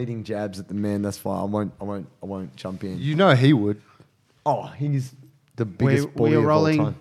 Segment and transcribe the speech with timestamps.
[0.00, 1.02] Eating jabs at the man.
[1.02, 1.38] That's fine.
[1.40, 1.72] I won't.
[1.80, 2.08] I won't.
[2.22, 2.98] I won't jump in.
[2.98, 3.80] You know he would.
[4.46, 5.14] oh, he's
[5.56, 6.96] the biggest We, biggest bully we are of all rolling time.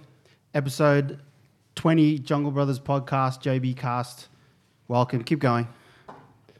[0.53, 1.19] episode
[1.75, 4.27] 20 Jungle Brothers podcast, JB Cast.
[4.87, 5.23] Welcome.
[5.23, 5.67] Keep going.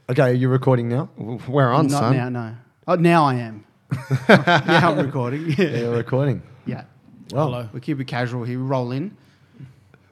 [0.08, 1.08] Okay, are you recording now?
[1.16, 2.16] We're on, Not son.
[2.16, 2.54] now, no.
[2.88, 3.64] Oh, now I am.
[4.28, 5.50] yeah, I'm recording.
[5.50, 5.78] Yeah, Yeah.
[5.78, 6.42] you're recording.
[6.66, 6.84] yeah.
[7.32, 7.68] Well, Hello.
[7.72, 8.58] We keep it casual here.
[8.58, 9.16] We roll in.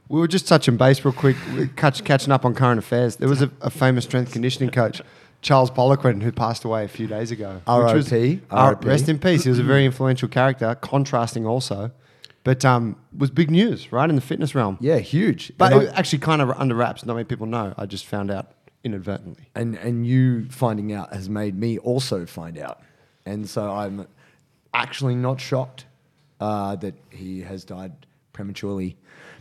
[0.08, 3.16] We were just touching base real quick, we catch, catching up on current affairs.
[3.16, 5.02] There was a, a famous strength conditioning coach,
[5.40, 7.60] Charles Poliquin, who passed away a few days ago.
[7.66, 8.12] which was-
[8.50, 8.88] R.I.P..
[8.88, 9.44] Rest in peace.
[9.44, 11.92] He was a very influential character, contrasting also,
[12.44, 14.78] but um, was big news, right, in the fitness realm.
[14.80, 15.52] yeah, huge.
[15.56, 17.04] But and, it was actually kind of under wraps.
[17.06, 17.74] Not many people know.
[17.76, 18.52] I just found out
[18.84, 19.44] inadvertently.
[19.54, 22.80] And and you finding out has made me also find out,
[23.26, 24.06] and so I'm
[24.74, 25.86] actually not shocked
[26.40, 27.92] uh, that he has died
[28.32, 28.96] prematurely,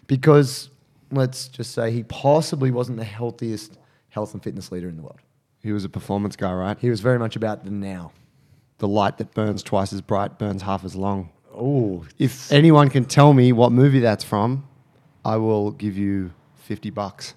[0.07, 0.69] because
[1.11, 3.77] let's just say he possibly wasn't the healthiest
[4.09, 5.19] health and fitness leader in the world.
[5.67, 6.79] He was a performance guy, right?
[6.79, 8.13] He was very much about the now.
[8.77, 11.29] The light that burns twice as bright burns half as long.
[11.53, 14.65] Oh, If anyone can tell me what movie that's from,
[15.25, 17.33] I will give you 50 bucks.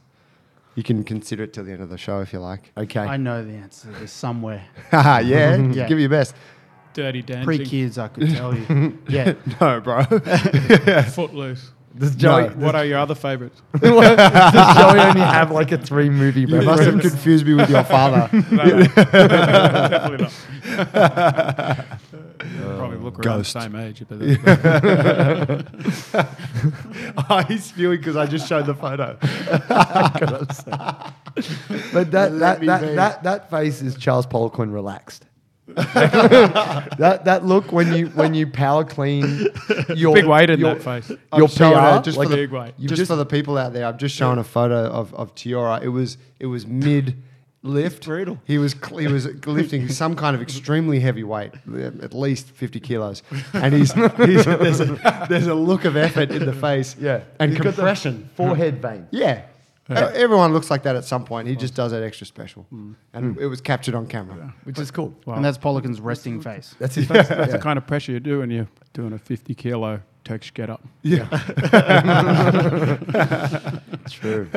[0.77, 2.71] You can consider it till the end of the show if you like.
[2.77, 3.01] okay.
[3.01, 4.65] I know the answer to this somewhere.
[4.93, 5.89] yeah, Yeah.
[5.89, 6.37] give you your best.
[6.93, 7.45] Dirty dancing.
[7.47, 8.97] Pre kids, I could tell you.
[9.09, 9.35] Yeah.
[9.61, 10.05] No, bro.
[10.05, 11.73] Footloose.
[11.99, 13.61] Does Joey, What are your other favourites?
[13.81, 13.91] does
[14.77, 17.11] Joey only have like a three movie you must have reference?
[17.11, 18.29] confused me with your father.
[18.51, 18.83] No, no.
[18.85, 21.87] Definitely not.
[22.79, 23.53] Probably look around Ghost.
[23.55, 24.03] the same age.
[24.09, 24.19] But
[27.29, 29.17] oh, he's spewing because I just showed the photo.
[31.93, 32.87] But that Let that me that, be.
[32.97, 35.27] that that face is Charles Poliquin relaxed.
[36.99, 39.47] that that look when you when you power clean
[39.95, 41.11] your Big weight in your, that face.
[41.33, 42.75] I'm Your showing PR, just like for the, big weight.
[42.81, 43.87] just, just- for the people out there.
[43.87, 45.83] I'm just showing a photo of, of Tiora.
[45.83, 47.17] It was it was mid
[47.63, 48.05] lift.
[48.07, 48.39] Brutal.
[48.47, 52.81] He was he was lifting some kind of extremely heavy weight, uh, at least 50
[52.81, 56.97] kilos, and he's, he's there's, a, there's a look of effort in the face.
[56.99, 58.31] yeah and He's got the compression.
[58.35, 59.09] forehead vein.
[59.11, 59.43] Yeah.
[59.91, 61.49] E- Everyone looks like that at some point.
[61.49, 62.67] He just does that extra special,
[63.13, 64.55] and it was captured on camera.
[64.65, 65.15] which is cool.
[65.27, 65.35] Wow.
[65.35, 66.75] And that's Poliquin's resting face.
[66.79, 67.29] That's his face.
[67.29, 67.57] That's yeah.
[67.57, 70.83] the kind of pressure you do when you're doing a 50 kilo Turkish get up.
[71.03, 71.25] Yeah.
[74.11, 74.49] True.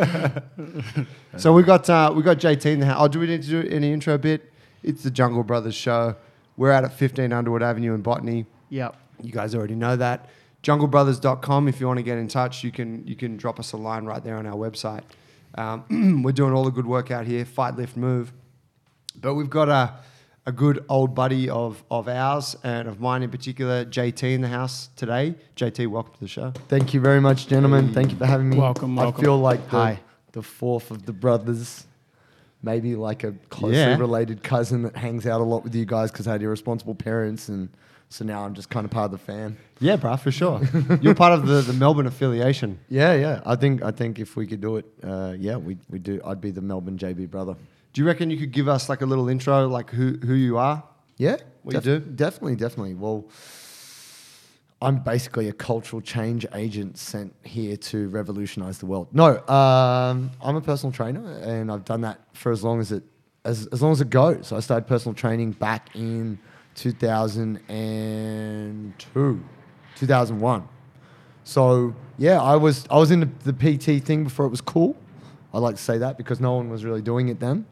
[1.38, 2.98] So we got uh, we got JT in the house.
[3.00, 4.52] Oh, do we need to do any intro bit?
[4.84, 6.16] It's the Jungle Brothers show.
[6.58, 8.46] We're out at 15 Underwood Avenue in Botany.
[8.70, 8.96] Yep.
[9.22, 10.30] You guys already know that.
[10.64, 11.68] JungleBrothers.com.
[11.68, 14.06] If you want to get in touch, you can you can drop us a line
[14.06, 15.04] right there on our website.
[15.56, 17.46] Um, we're doing all the good work out here.
[17.46, 18.34] Fight, lift, move.
[19.20, 19.94] But we've got a
[20.46, 24.48] a good old buddy of of ours and of mine in particular, JT, in the
[24.50, 25.36] house today.
[25.56, 26.52] JT, welcome to the show.
[26.68, 27.94] Thank you very much, gentlemen.
[27.94, 28.58] Thank you for having me.
[28.58, 30.00] Welcome, I feel like the, Hi.
[30.34, 31.86] the fourth of the brothers.
[32.62, 33.98] Maybe like a closely Yeah.
[33.98, 37.48] related cousin that hangs out a lot with you guys because I had irresponsible parents,
[37.50, 37.70] and
[38.14, 39.58] so now I'm just kind of part of the fan.
[39.80, 40.62] Yeah, bruh, for sure.
[41.02, 42.80] You're part of the, the Melbourne affiliation.
[42.88, 43.42] Yeah, yeah.
[43.44, 46.22] I think I think if we could do it, uh, yeah, we we do.
[46.24, 47.56] I'd be the Melbourne JB brother.
[47.92, 50.58] Do you reckon you could give us like a little intro, like who who you
[50.58, 50.84] are?
[51.18, 52.00] Yeah, What you do?
[52.00, 52.94] Definitely, definitely.
[52.96, 53.26] Well,
[54.82, 59.08] I'm basically a cultural change agent sent here to revolutionize the world.
[59.12, 63.04] No, um, I'm a personal trainer, and I've done that for as long as it
[63.46, 64.48] as, as long as it goes.
[64.48, 66.38] So I started personal training back in
[66.76, 69.44] 2002,
[69.96, 70.68] 2001.
[71.44, 74.96] So yeah, I was I was in the, the PT thing before it was cool.
[75.54, 77.66] I like to say that because no one was really doing it then.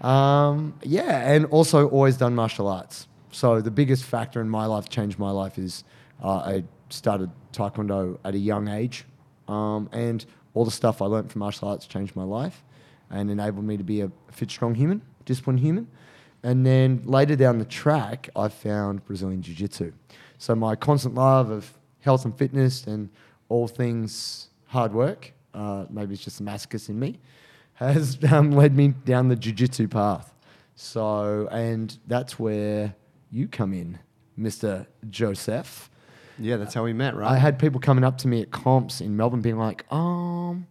[0.00, 3.08] Um, yeah, and also always done martial arts.
[3.30, 5.84] So the biggest factor in my life, changed my life, is
[6.22, 9.04] uh, I started taekwondo at a young age,
[9.48, 12.62] um, and all the stuff I learned from martial arts changed my life,
[13.10, 15.86] and enabled me to be a fit, strong human, disciplined human.
[16.46, 19.92] And then later down the track, I found Brazilian Jiu Jitsu.
[20.38, 23.08] So my constant love of health and fitness and
[23.48, 27.18] all things hard work, uh, maybe it's just the masochist in me,
[27.74, 30.32] has um, led me down the Jiu Jitsu path.
[30.76, 32.94] So, and that's where
[33.32, 33.98] you come in,
[34.38, 34.86] Mr.
[35.10, 35.90] Joseph.
[36.38, 37.32] Yeah, that's how we met, right?
[37.32, 40.68] I had people coming up to me at comps in Melbourne being like, um,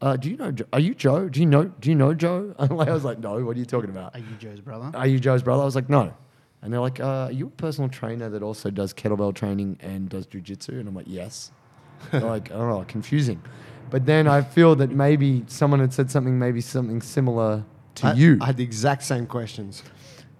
[0.00, 1.28] uh, do you know, Jo- are you Joe?
[1.28, 2.54] Do you know, do you know Joe?
[2.58, 4.14] I was like, no, what are you talking about?
[4.14, 4.90] Are you Joe's brother?
[4.94, 5.62] Are you Joe's brother?
[5.62, 6.14] I was like, no.
[6.62, 10.08] And they're like, uh, are you a personal trainer that also does kettlebell training and
[10.08, 10.70] does jujitsu?
[10.80, 11.52] And I'm like, yes.
[12.10, 13.42] they're like, oh, confusing.
[13.88, 17.64] But then I feel that maybe someone had said something, maybe something similar
[17.96, 18.38] to I- you.
[18.40, 19.82] I had the exact same questions.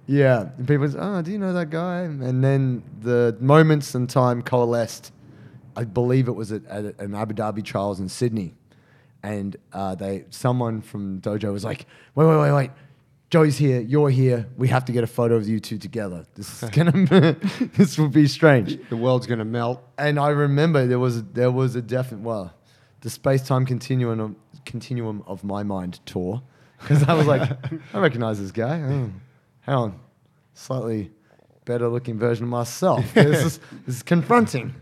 [0.08, 4.08] Yeah, and people say, "Oh, do you know that guy?" And then the moments and
[4.08, 5.10] time coalesced.
[5.74, 8.54] I believe it was at, at an Abu Dhabi trials in Sydney,
[9.22, 12.70] and uh, they someone from dojo was like, "Wait, wait, wait, wait!
[13.28, 14.46] Joey's here, you're here.
[14.56, 16.24] We have to get a photo of you two together.
[16.34, 17.32] This is gonna,
[17.74, 18.78] this will be strange.
[18.88, 19.82] The world's gonna melt.
[19.98, 22.54] And I remember there was there was a definite well,
[23.00, 24.34] the space time continuum of,
[24.64, 26.42] continuum of my mind tour,
[26.80, 27.50] because I was like,
[27.92, 28.80] I recognize this guy.
[28.80, 29.10] Oh,
[29.62, 30.00] hang on,
[30.54, 31.10] slightly
[31.64, 33.12] better looking version of myself.
[33.14, 34.74] this is this is confronting.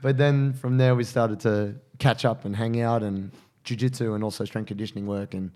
[0.00, 3.30] But then from there we started to catch up and hang out and
[3.64, 5.50] jujitsu and also strength conditioning work and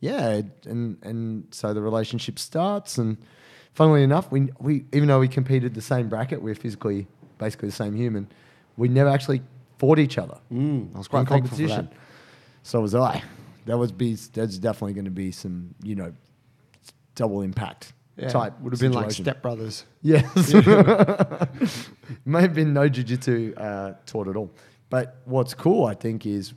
[0.00, 3.16] yeah, and and so the relationship starts and
[3.76, 7.06] funnily enough, we we even though we competed the same bracket, we're physically
[7.38, 8.28] basically the same human.
[8.76, 9.42] We never actually
[9.78, 10.38] fought each other.
[10.52, 11.92] Mm, I was quite thankful for that.
[12.62, 13.22] So was I.
[13.66, 16.12] That was be there's definitely going to be some you know
[17.14, 19.24] double impact Yeah, type would have been like situation.
[19.24, 19.84] step brothers.
[20.02, 20.24] Yes.
[22.24, 24.52] May have been no jiu-jitsu uh, taught at all.
[24.88, 26.52] But what's cool, I think, is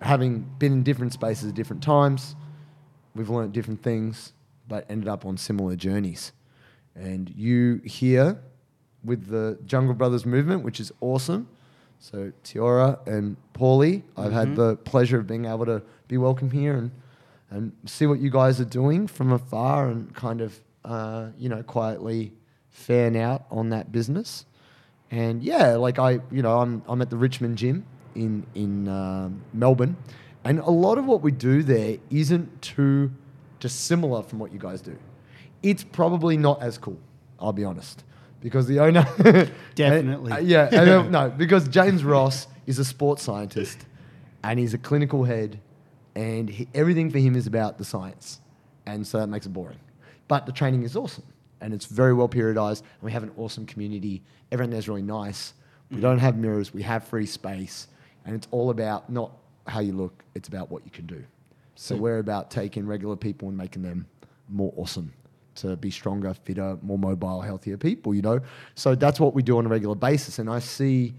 [0.00, 2.36] having been in different spaces at different times,
[3.14, 4.32] we've learned different things,
[4.66, 6.32] but ended up on similar journeys.
[6.94, 8.40] And you here
[9.04, 11.48] with the Jungle Brothers movement, which is awesome.
[12.00, 16.76] So Tiora and Paulie, I've had the pleasure of being able to be welcome here
[16.76, 16.90] and
[17.50, 21.62] and see what you guys are doing from afar and kind of uh, you know
[21.62, 22.32] quietly
[22.70, 24.44] fan out on that business.
[25.10, 27.86] And yeah, like I, you know, I'm I'm at the Richmond gym
[28.18, 29.96] in in um, Melbourne,
[30.44, 33.10] and a lot of what we do there isn't too
[33.60, 34.96] dissimilar from what you guys do.
[35.62, 36.98] It's probably not as cool.
[37.40, 38.04] I'll be honest,
[38.40, 39.06] because the owner
[39.74, 40.32] Definitely.
[40.32, 43.86] Uh, yeah, and, uh, no, because James Ross is a sports scientist,
[44.42, 45.60] and he's a clinical head,
[46.14, 48.40] and he, everything for him is about the science,
[48.86, 49.78] and so that makes it boring.
[50.26, 51.24] But the training is awesome,
[51.60, 54.22] and it's very well periodized, and we have an awesome community.
[54.50, 55.54] Everyone there's really nice.
[55.90, 56.74] We don't have mirrors.
[56.74, 57.88] We have free space,
[58.24, 59.32] and it's all about not
[59.66, 61.24] how you look; it's about what you can do.
[61.74, 64.06] So we're about taking regular people and making them
[64.48, 65.12] more awesome
[65.58, 68.40] to be stronger, fitter, more mobile, healthier people, you know?
[68.74, 70.38] So that's what we do on a regular basis.
[70.38, 71.14] And I see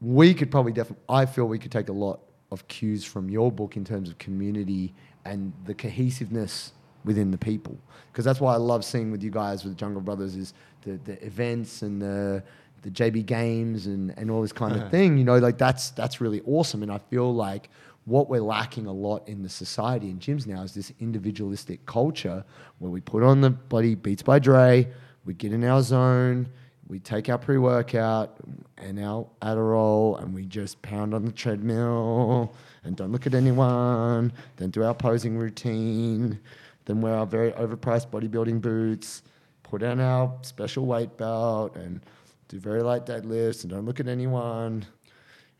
[0.00, 2.20] we could probably definitely, I feel we could take a lot
[2.50, 4.94] of cues from your book in terms of community
[5.24, 6.72] and the cohesiveness
[7.04, 7.78] within the people.
[8.12, 11.24] Because that's why I love seeing with you guys with Jungle Brothers is the, the
[11.24, 12.42] events and the,
[12.84, 14.90] the JB games and, and all this kind of uh-huh.
[14.90, 16.82] thing, you know, like that's, that's really awesome.
[16.82, 17.70] And I feel like
[18.04, 22.44] what we're lacking a lot in the society in gyms now is this individualistic culture
[22.78, 24.86] where we put on the bloody Beats by Dre,
[25.24, 26.46] we get in our zone,
[26.86, 28.36] we take our pre workout
[28.76, 32.54] and our Adderall, and we just pound on the treadmill
[32.84, 36.38] and don't look at anyone, then do our posing routine,
[36.84, 39.22] then wear our very overpriced bodybuilding boots,
[39.62, 42.02] put on our special weight belt, and
[42.48, 44.84] do very light deadlifts and don't look at anyone.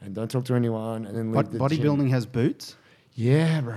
[0.00, 2.10] And don't talk to anyone, and then leave Bod- the bodybuilding gym.
[2.10, 2.76] has boots.
[3.14, 3.74] Yeah, bro.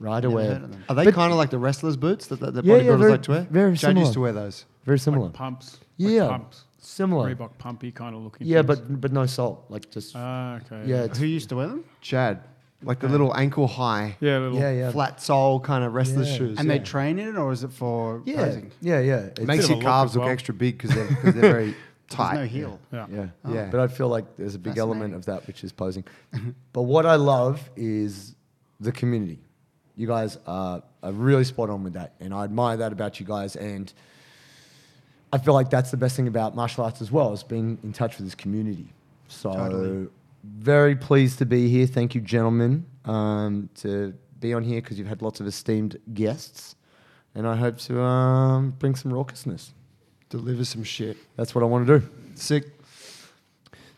[0.00, 0.46] Right Never away.
[0.46, 0.84] heard of them.
[0.88, 2.98] Are they But- kind of like the wrestlers' boots that the, the Yeah, yeah, bodybuilders
[2.98, 3.46] very- like to wear?
[3.50, 4.00] very Chad similar.
[4.06, 4.64] used to wear those.
[4.86, 5.24] Very similar.
[5.26, 5.78] Like pumps.
[5.98, 6.22] Yeah.
[6.22, 6.64] Like pumps.
[6.78, 7.32] Similar.
[7.34, 8.46] Reebok pumpy kind of looking.
[8.46, 8.80] Yeah, things.
[8.80, 9.66] but but no salt.
[9.68, 10.82] Like just Ah, okay.
[10.86, 11.84] yeah, it's, Who used to wear them?
[12.00, 12.40] Chad,
[12.82, 16.36] like the little ankle high, Yeah, little, yeah, yeah, flat sole kind of wrestlers' Yeah.
[16.38, 16.58] shoes.
[16.58, 16.78] And yeah.
[16.78, 18.72] they train in it, or is it for yeah, posing?
[18.80, 19.16] yeah, yeah.
[19.18, 20.32] It's- It makes Bit of your a look calves look well.
[20.32, 21.74] extra big because they're, 'cause they're very
[22.10, 22.34] tight.
[22.34, 22.80] There's no heel.
[22.92, 23.06] Yeah.
[23.10, 23.26] Yeah.
[23.48, 23.68] Yeah.
[23.70, 26.04] But I feel like there's a big element of that which is posing.
[26.72, 28.34] but what I love is
[28.80, 29.38] the community.
[29.96, 32.14] You guys are, are really spot on with that.
[32.20, 33.56] And I admire that about you guys.
[33.56, 33.92] And
[35.32, 37.92] I feel like that's the best thing about martial arts as well, is being in
[37.92, 38.92] touch with this community.
[39.28, 40.08] So Totally.
[40.44, 41.86] very pleased to be here.
[41.86, 46.74] Thank you, gentlemen, um, to be on here because you've had lots of esteemed guests.
[47.34, 49.70] And I hope to um, bring some raucousness.
[50.30, 51.16] Deliver some shit.
[51.36, 52.08] That's what I want to do.
[52.34, 52.64] Sick.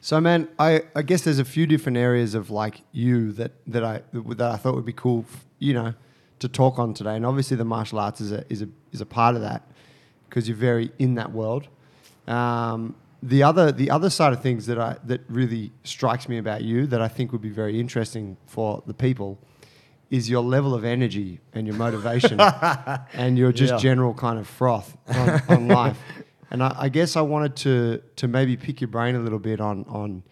[0.01, 3.85] So, man, I, I guess there's a few different areas of like you that, that
[3.85, 5.25] I that I thought would be cool,
[5.61, 5.95] you know,
[6.41, 7.15] to talk on today.
[7.15, 9.63] And obviously, the martial arts is a is a is a part of that
[10.29, 11.69] because you're very in that world.
[12.27, 16.63] Um, the other the other side of things that I that really strikes me about
[16.65, 19.39] you that I think would be very interesting for the people
[20.11, 22.39] is your level of energy and your motivation
[23.15, 23.79] and your just Yeah.
[23.79, 25.99] general kind of froth on, on life.
[26.53, 29.61] And I, I guess I wanted to to maybe pick your brain a little bit
[29.61, 30.23] on on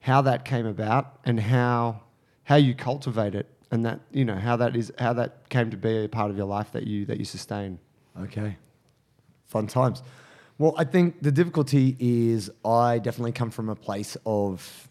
[0.00, 2.00] how that came about and how
[2.44, 5.76] how you cultivate it and that you know how that is how that came to
[5.76, 7.78] be a part of your life that you that you sustain.
[8.18, 8.56] Okay.
[9.44, 10.02] Fun times.
[10.58, 14.88] Well, I think the difficulty is I definitely come from a place of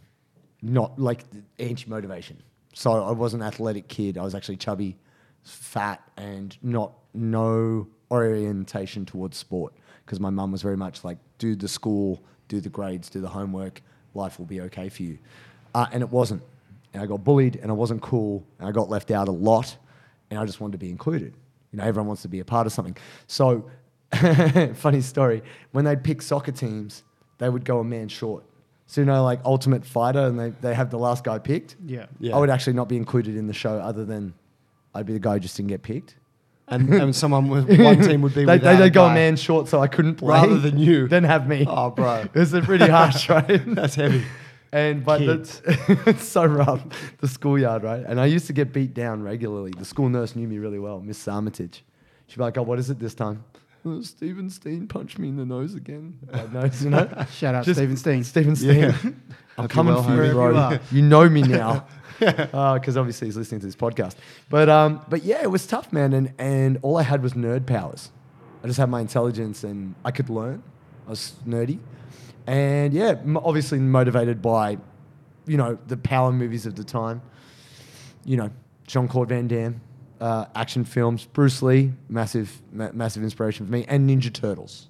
[0.62, 1.24] not like
[1.58, 2.44] anti motivation.
[2.76, 4.20] So I was an athletic kid.
[4.20, 4.98] I was actually chubby,
[5.42, 9.74] fat, and not no orientation towards sport
[10.06, 13.28] because my mum was very much like, do the school, do the grades, do the
[13.28, 13.82] homework,
[14.14, 15.18] life will be okay for you.
[15.74, 16.42] Uh, and it wasn't.
[16.94, 19.76] And I got bullied and I wasn't cool and I got left out a lot
[20.30, 21.34] and I just wanted to be included.
[21.72, 22.96] You know, everyone wants to be a part of something.
[23.28, 23.70] So,
[24.76, 25.42] funny story.
[25.72, 27.04] When they'd pick soccer teams,
[27.38, 28.46] they would go a man short.
[28.88, 31.76] So you know, like Ultimate Fighter, and they, they have the last guy picked.
[31.86, 32.06] Yeah.
[32.20, 32.36] Yeah.
[32.36, 34.34] I would actually not be included in the show, other than
[34.94, 36.16] I'd be the guy who just didn't get picked.
[36.68, 39.14] And, and someone with one team would be they, without they, a go a guy.
[39.14, 40.30] man short, so I couldn't play.
[40.34, 41.08] Rather than you.
[41.16, 41.66] then have me.
[41.68, 42.26] Oh, bro.
[42.34, 43.62] It's a pretty harsh, right?
[43.76, 44.24] That's heavy.
[44.72, 45.60] And but Kids.
[45.62, 46.84] the, it's so rough,
[47.20, 48.04] the schoolyard, right?
[48.06, 49.72] And I used to get beat down regularly.
[49.78, 51.86] The school nurse knew me really well, Miss Armitage.
[52.28, 53.46] She'd be like, "Oh, what is it this time?"
[53.86, 56.18] "Oh, Stephen Steen punched me in the nose again.
[56.52, 57.08] Nose, you know.
[57.32, 58.24] Shout out Just- Stephen Steen.
[58.26, 58.80] Stephen Steen.
[58.80, 58.88] Yeah.
[58.88, 59.14] I'm Hope
[59.58, 60.50] you're coming well, for you, Wherever bro.
[60.52, 60.80] you are.
[60.92, 61.86] You know me now,
[62.20, 64.16] because obviously he's listening to this podcast.
[64.50, 66.14] But um, but yeah, it was tough, man.
[66.14, 68.12] And and all I had was nerd powers.
[68.64, 70.64] I just had my intelligence, and I could learn.
[71.06, 71.80] I was nerdy,
[72.48, 74.78] and yeah, m- obviously motivated by,
[75.46, 77.22] you know, the power movies of the time.
[78.24, 78.50] You know,
[78.88, 79.82] Jean Claude Van Damme,
[80.20, 84.88] uh, action films, Bruce Lee, massive ma- massive inspiration for me, and Ninja Turtles.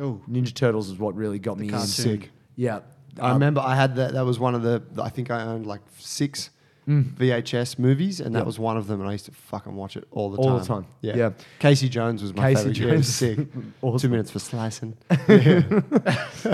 [0.00, 1.70] Oh, Ninja Turtles is what really got me in.
[1.70, 1.86] cartoon.
[1.86, 2.30] Sick.
[2.56, 2.80] Yeah,
[3.20, 4.12] I Um, remember I had that.
[4.14, 4.82] That was one of the.
[5.00, 6.50] I think I owned like six
[6.88, 7.14] Mm.
[7.16, 8.44] VHS movies, and that Yeah.
[8.44, 9.00] was one of them.
[9.00, 10.46] And I used to fucking watch it all the time.
[10.52, 10.84] All the time.
[11.00, 11.16] Yeah.
[11.16, 11.30] Yeah.
[11.58, 12.78] Casey Jones was my Casey favorite.
[12.78, 13.36] Yeah, it was Jones.
[13.38, 13.48] sick.
[13.82, 13.98] Awesome.
[14.00, 14.94] Two minutes for slicing.
[15.08, 16.50] There's You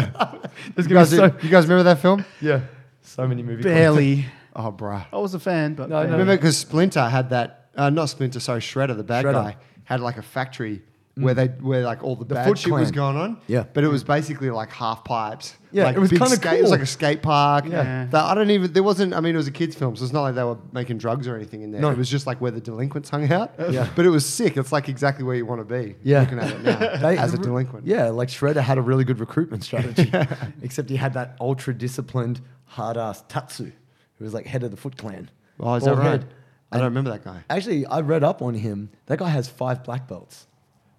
[0.76, 2.24] gonna be guys, so you guys remember that film?
[2.40, 2.60] yeah,
[3.02, 3.64] so many movies.
[3.64, 4.26] barely.
[4.54, 5.04] Oh, bruh.
[5.12, 6.02] I was a fan, but No, no.
[6.02, 6.12] barely.
[6.12, 7.66] Remember because Splinter had that.
[7.76, 9.32] Uh, not Splinter, sorry, Shredder, the bad Shredder.
[9.32, 10.82] guy, had like a factory
[11.16, 11.36] where mm.
[11.36, 13.40] they where like all the, The bad Foot shit was going on.
[13.46, 13.64] Yeah.
[13.72, 15.56] but it was basically like half pipes.
[15.72, 17.64] Yeah, like it was kinda skate- It was like a skate park.
[17.66, 18.06] Yeah.
[18.10, 18.72] That- I don't even.
[18.72, 19.14] There wasn't.
[19.14, 21.28] I mean, it was a kids' film, so it's not like they were making drugs
[21.28, 21.80] or anything in there.
[21.80, 21.90] No.
[21.90, 23.52] It was just like where the delinquents hung out.
[23.70, 23.88] Yeah.
[23.96, 24.56] but it was sick.
[24.56, 25.96] It's like exactly where you want to be.
[26.02, 26.20] Yeah.
[26.20, 27.86] looking at it now They- as a delinquent.
[27.86, 30.10] Yeah, like Shredder had a really good recruitment strategy,
[30.62, 33.72] except he had that ultra disciplined, hard ass Tatsu,
[34.18, 35.30] who was like head of the Foot Clan.
[35.58, 36.04] Oh, is that right?
[36.04, 36.34] head.
[36.72, 37.44] I don't remember that guy.
[37.50, 38.90] Actually, I read up on him.
[39.06, 40.46] That guy has five black belts.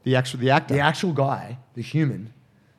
[0.03, 0.73] The actual the actor.
[0.73, 2.33] The actual guy, the human,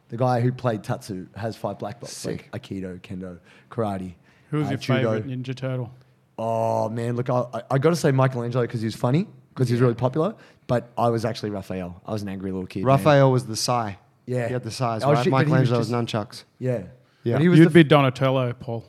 [0.09, 2.17] the guy who played Tatsu, has five black belts.
[2.17, 2.49] Sick.
[2.52, 3.38] Like Aikido, Kendo,
[3.71, 4.14] Karate.
[4.50, 4.95] Who was uh, your judo.
[5.21, 5.93] favorite Ninja Turtle?
[6.38, 9.69] Oh man, look, I, I, I got to say Michelangelo because he was funny, because
[9.69, 10.35] he was really popular.
[10.67, 12.00] But I was actually Raphael.
[12.07, 12.81] I was an angry little kid.
[12.81, 12.87] man.
[12.87, 13.99] Raphael was the Sai.
[14.26, 14.47] Yeah.
[14.47, 15.23] he had the Sais, Oh, right?
[15.25, 16.45] shit, but he was Michelangelo was just- nunchucks.
[16.59, 16.83] Yeah.
[17.25, 17.35] Yeah.
[17.35, 18.85] But he was You'd the be Donatello, Paul.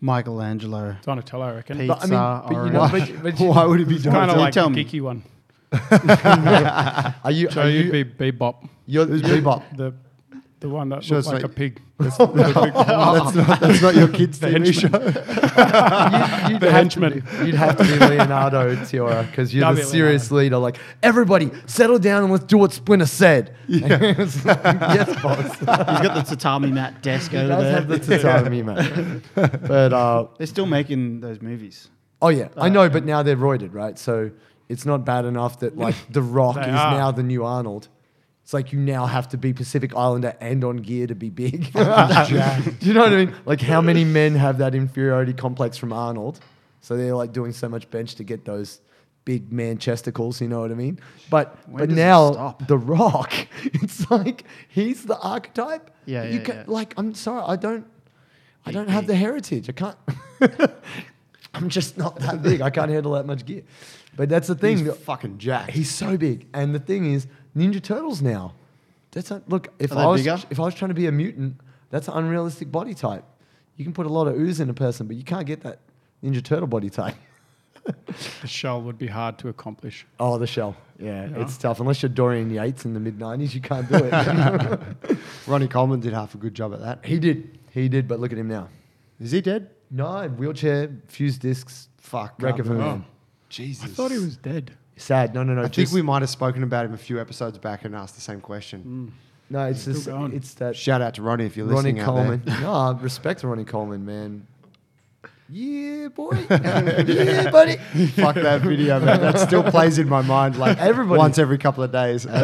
[0.00, 0.96] Michelangelo.
[1.02, 1.78] Donatello, I reckon.
[1.78, 1.88] Pete.
[1.88, 2.72] But, I mean, Pizza, but you orange.
[2.72, 4.70] know, but, but you, Why would it be It's doing kind of Don't like tell
[4.70, 4.84] the me.
[4.84, 5.22] geeky one.
[7.24, 7.50] are you?
[7.50, 9.76] So are you'd you be Bebop, you're, Who's you're- Bebop?
[9.76, 9.94] the
[10.60, 11.82] the one that Sure, looked it's like not- a pig.
[11.98, 14.86] that's, not, that's not your kids' TV show.
[14.86, 17.12] you'd, you'd The henchman.
[17.40, 20.58] be, you'd have to be Leonardo Tiora because you're That'd the be serious leader.
[20.58, 23.54] Like everybody, settle down and let's do what Splinter said.
[23.68, 25.58] It's like, yes, boss.
[25.58, 27.72] He's got the tatami mat desk He over does there.
[27.72, 29.22] have the tatami, man.
[29.34, 31.88] But uh, They're still making those movies.
[32.22, 32.88] oh yeah, I know.
[32.88, 33.98] But now they're roided, right?
[33.98, 34.30] So
[34.68, 36.92] it's not bad enough that like The Rock They is are.
[36.92, 37.88] now the new Arnold.
[38.42, 41.70] It's like you now have to be Pacific Islander and on gear to be big.
[41.72, 41.80] Do
[42.80, 43.34] you know what I mean?
[43.44, 46.40] Like how many men have that inferiority complex from Arnold?
[46.80, 48.80] So they're like doing so much bench to get those
[49.26, 50.98] big man chesticles, you know what I mean?
[51.28, 52.66] But When but does it now stop?
[52.66, 53.34] The Rock,
[53.64, 55.90] it's like he's the archetype.
[56.06, 56.64] Yeah, you yeah, can, yeah.
[56.66, 57.86] Like I'm sorry, I don't
[58.64, 59.68] I don't have the heritage.
[59.68, 59.96] I can't
[61.52, 62.62] I'm just not that big.
[62.62, 63.62] I can't handle that much gear.
[64.18, 64.78] But that's the thing.
[64.84, 65.70] He's fucking jacked.
[65.70, 68.52] He's so big, and the thing is, Ninja Turtles now.
[69.12, 69.68] That's not, look.
[69.78, 70.38] If Are I was bigger?
[70.50, 71.60] if I was trying to be a mutant,
[71.90, 73.24] that's an unrealistic body type.
[73.76, 75.78] You can put a lot of ooze in a person, but you can't get that
[76.24, 77.14] Ninja Turtle body type.
[78.42, 80.04] The shell would be hard to accomplish.
[80.20, 80.76] Oh, the shell.
[80.98, 81.40] Yeah, Yeah.
[81.40, 81.80] it's tough.
[81.80, 85.16] Unless you're Dorian Yates in the mid '90s, you can't do it.
[85.46, 87.06] Ronnie Coleman did half a good job at that.
[87.06, 87.58] he did.
[87.70, 88.06] He did.
[88.06, 88.68] But look at him now.
[89.20, 89.70] Is he dead?
[89.90, 91.88] No wheelchair, fused discs.
[91.96, 92.34] Fuck.
[92.40, 92.76] Wreck of a oh.
[92.76, 93.04] God, man.
[93.48, 93.84] Jesus.
[93.84, 94.72] I thought he was dead.
[94.96, 95.34] Sad.
[95.34, 95.60] No, no, no.
[95.60, 98.14] I think just- we might have spoken about him a few episodes back and asked
[98.14, 99.12] the same question.
[99.50, 100.34] No, it's Still just, going.
[100.34, 101.96] it's that Shout out to Ronnie if you're listening.
[102.04, 102.66] Ronnie listening Coleman.
[102.66, 104.46] out no, I respect Ronnie Coleman, man.
[105.50, 106.32] Yeah, boy.
[106.50, 107.76] yeah, buddy.
[108.08, 109.22] Fuck that video, man.
[109.22, 112.26] That still plays in my mind like Everybody- once every couple of days.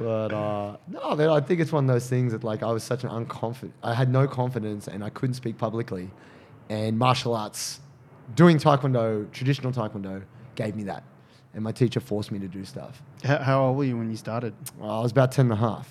[0.00, 2.82] But uh, no, man, I think it's one of those things that like I was
[2.82, 3.72] such an unconfident.
[3.82, 6.10] I had no confidence and I couldn't speak publicly.
[6.68, 7.80] And martial arts,
[8.34, 10.22] doing taekwondo, traditional taekwondo,
[10.54, 11.04] gave me that.
[11.54, 13.02] And my teacher forced me to do stuff.
[13.24, 14.54] How, how old were you when you started?
[14.78, 15.88] Well, I was about 10 and a half.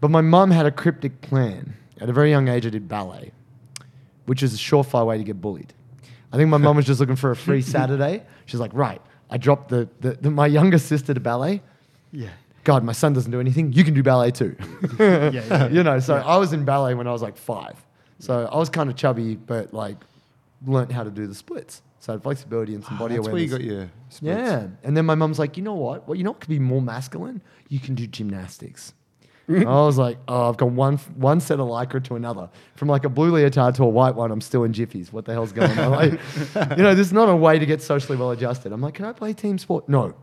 [0.00, 1.74] But my mum had a cryptic plan.
[2.00, 3.32] At a very young age, I did ballet,
[4.26, 5.72] which is a surefire way to get bullied.
[6.32, 8.22] I think my mum was just looking for a free Saturday.
[8.46, 11.62] She's like, right, I dropped the, the, the, my younger sister to ballet.
[12.12, 12.28] Yeah.
[12.64, 13.72] God, my son doesn't do anything.
[13.72, 14.56] You can do ballet too.
[14.98, 15.68] yeah, yeah.
[15.72, 17.76] you know, so I was in ballet when I was like five.
[18.18, 19.96] So I was kind of chubby, but like
[20.66, 21.82] learnt how to do the splits.
[21.98, 24.22] So I had flexibility and some body Ah, That's where you got your splits.
[24.22, 24.66] Yeah.
[24.82, 26.06] And then my mum's like, you know what?
[26.06, 27.40] Well, you know what could be more masculine?
[27.68, 28.92] You can do gymnastics.
[29.48, 32.48] I was like, oh, I've gone one one set of lycra to another.
[32.76, 35.12] From like a blue leotard to a white one, I'm still in jiffies.
[35.12, 35.90] What the hell's going on?
[35.90, 36.12] Like,
[36.76, 38.72] you know, there's not a way to get socially well adjusted.
[38.72, 39.88] I'm like, can I play team sport?
[39.88, 40.14] No.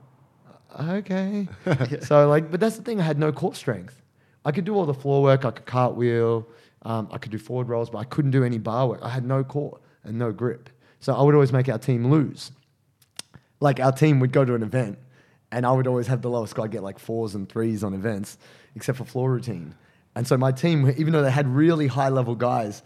[0.79, 1.47] Okay.
[2.01, 2.99] so like, but that's the thing.
[2.99, 4.01] I had no core strength.
[4.43, 5.45] I could do all the floor work.
[5.45, 6.47] I could cartwheel.
[6.83, 9.01] Um, I could do forward rolls, but I couldn't do any bar work.
[9.03, 10.69] I had no core and no grip.
[10.99, 12.51] So I would always make our team lose
[13.61, 14.99] like our team would go to an event
[15.53, 16.65] and I would always have the lowest score.
[16.65, 18.37] I'd get like fours and threes on events,
[18.75, 19.75] except for floor routine.
[20.15, 22.83] And so my team, even though they had really high level guys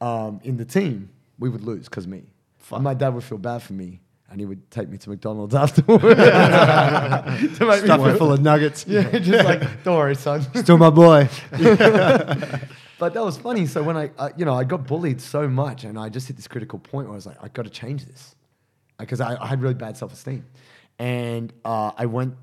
[0.00, 2.24] um, in the team, we would lose because me.
[2.72, 5.54] And my dad would feel bad for me and he would take me to McDonald's
[5.64, 6.02] afterwards.
[6.04, 8.86] to make me Stuff it full of nuggets.
[8.88, 10.42] Yeah, just like, don't worry, son.
[10.54, 11.28] Still my boy.
[12.98, 13.66] But that was funny.
[13.66, 16.36] So when I, uh, you know, I got bullied so much, and I just hit
[16.36, 18.34] this critical point where I was like, I got to change this,
[18.98, 20.44] because I, I had really bad self esteem,
[20.98, 22.36] and uh, I went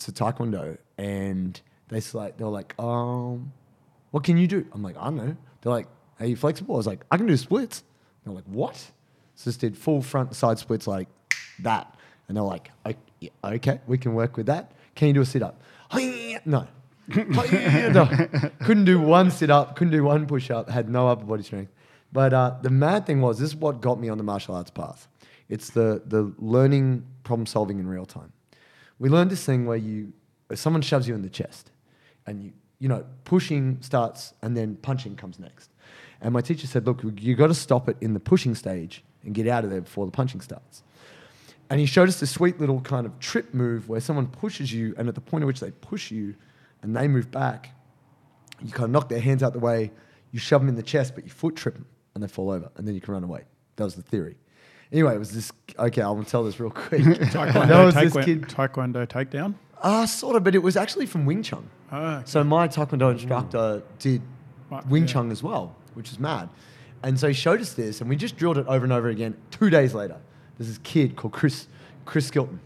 [0.00, 3.52] to Taekwondo, and they like they were like, um,
[4.10, 4.66] what can you do?
[4.72, 5.36] I'm like, I don't know.
[5.60, 5.88] They're like,
[6.20, 6.74] are you flexible?
[6.76, 7.84] I was like, I can do splits.
[8.24, 8.76] They're like, what?
[9.34, 11.08] So just did full front side splits like
[11.60, 11.94] that,
[12.26, 12.70] and they're like,
[13.44, 14.72] okay, we can work with that.
[14.94, 15.60] Can you do a sit up?
[16.44, 16.66] No.
[17.16, 18.06] no.
[18.64, 21.72] Couldn't do one sit up, couldn't do one push up, had no upper body strength.
[22.12, 24.70] But uh, the mad thing was, this is what got me on the martial arts
[24.70, 25.08] path.
[25.48, 28.32] It's the, the learning problem solving in real time.
[28.98, 30.12] We learned this thing where you,
[30.54, 31.70] someone shoves you in the chest
[32.26, 35.70] and you, you know, pushing starts and then punching comes next.
[36.20, 39.34] And my teacher said, look, you've got to stop it in the pushing stage and
[39.34, 40.82] get out of there before the punching starts.
[41.70, 44.94] And he showed us this sweet little kind of trip move where someone pushes you,
[44.96, 46.34] and at the point at which they push you
[46.82, 47.70] and they move back,
[48.62, 49.90] you kind of knock their hands out the way,
[50.32, 52.70] you shove them in the chest, but you foot trip them and they fall over,
[52.76, 53.44] and then you can run away.
[53.76, 54.36] That was the theory.
[54.92, 55.52] Anyway, it was this.
[55.78, 57.02] Okay, I'm gonna tell this real quick.
[57.02, 58.42] Taekwondo, that was this kid.
[58.42, 59.54] taekwondo takedown.
[59.82, 61.68] Ah, sort of, but it was actually from Wing Chun.
[61.92, 64.22] Oh, So my Taekwondo instructor did
[64.70, 65.08] Right, Wing yeah.
[65.08, 66.48] Chun as well, which is mad.
[67.02, 69.36] And so he showed us this, and we just drilled it over and over again.
[69.50, 70.16] Two days later,
[70.56, 71.68] there's this kid called Chris
[72.04, 72.58] Chris Skilton.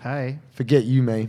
[0.00, 0.38] Hey.
[0.52, 1.28] Forget you, me.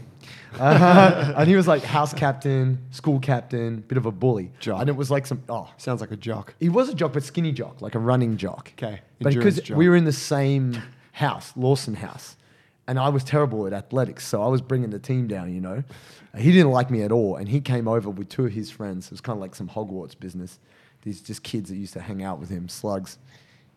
[0.59, 4.51] Uh, and he was like house captain, school captain, bit of a bully.
[4.59, 4.81] Jock.
[4.81, 6.53] And it was like some oh, Sounds like a jock.
[6.59, 8.71] he was a jock, but skinny jock, like a running jock.
[8.77, 9.77] Okay, But endurance because jock.
[9.77, 10.81] we were in the same
[11.13, 12.37] house, Lawson House,
[12.87, 15.83] and I was terrible at athletics, so I was bringing the team down, you know.
[16.37, 19.05] He didn't like me at all, and he came over with two of his friends.
[19.05, 20.59] It was kind of like some Hogwarts business.
[21.03, 23.17] These just kids that used to hang out with him, slugs.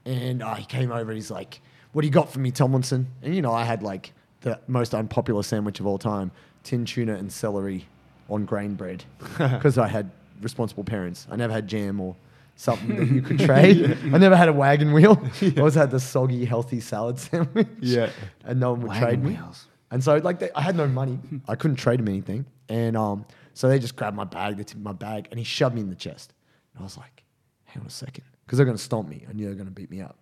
[0.05, 1.61] And uh, he came over and he's like,
[1.93, 3.09] What do you got for me, Tomlinson?
[3.23, 4.13] And, you know, I had like
[4.47, 6.31] the most unpopular sandwich of all time
[6.63, 7.85] tin tuna and celery
[8.31, 9.05] on grain bread
[9.39, 11.27] because I had responsible parents.
[11.31, 12.15] I never had jam or
[12.55, 13.99] something that you could trade.
[14.05, 15.21] I never had a wagon wheel.
[15.43, 17.67] I always had the soggy, healthy salad sandwich.
[17.81, 18.11] Yeah.
[18.45, 19.31] And no one would Wagon trade me.
[19.35, 19.67] wheels.
[19.91, 21.19] And so, like, they, I had no money.
[21.49, 22.47] I couldn't trade him anything.
[22.69, 25.75] And um, so they just grabbed my bag, they took my bag, and he shoved
[25.75, 26.33] me in the chest.
[26.75, 27.23] And I was like,
[27.65, 28.25] hang on a second.
[28.45, 29.25] Because they're going to stomp me.
[29.29, 30.19] I knew they were going to beat me up.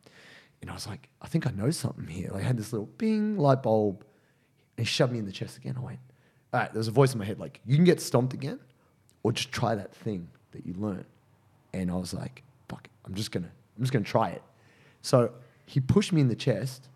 [0.60, 2.30] And I was like, I think I know something here.
[2.32, 4.04] Like, I had this little bing light bulb.
[4.76, 5.76] And he shoved me in the chest again.
[5.78, 5.98] I went,
[6.52, 8.60] all right, there was a voice in my head like, you can get stomped again
[9.22, 11.06] or just try that thing that you learned.
[11.72, 12.90] And I was like, fuck it.
[13.04, 14.42] I'm just to, I'm just to try it.
[15.02, 15.32] So
[15.66, 16.88] he pushed me in the chest.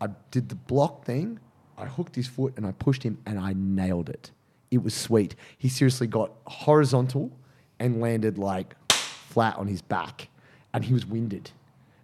[0.00, 1.38] I did the block thing.
[1.78, 4.30] I hooked his foot and I pushed him and I nailed it.
[4.70, 5.34] It was sweet.
[5.56, 7.30] He seriously got horizontal
[7.78, 10.28] and landed like flat on his back.
[10.72, 11.50] And he was winded.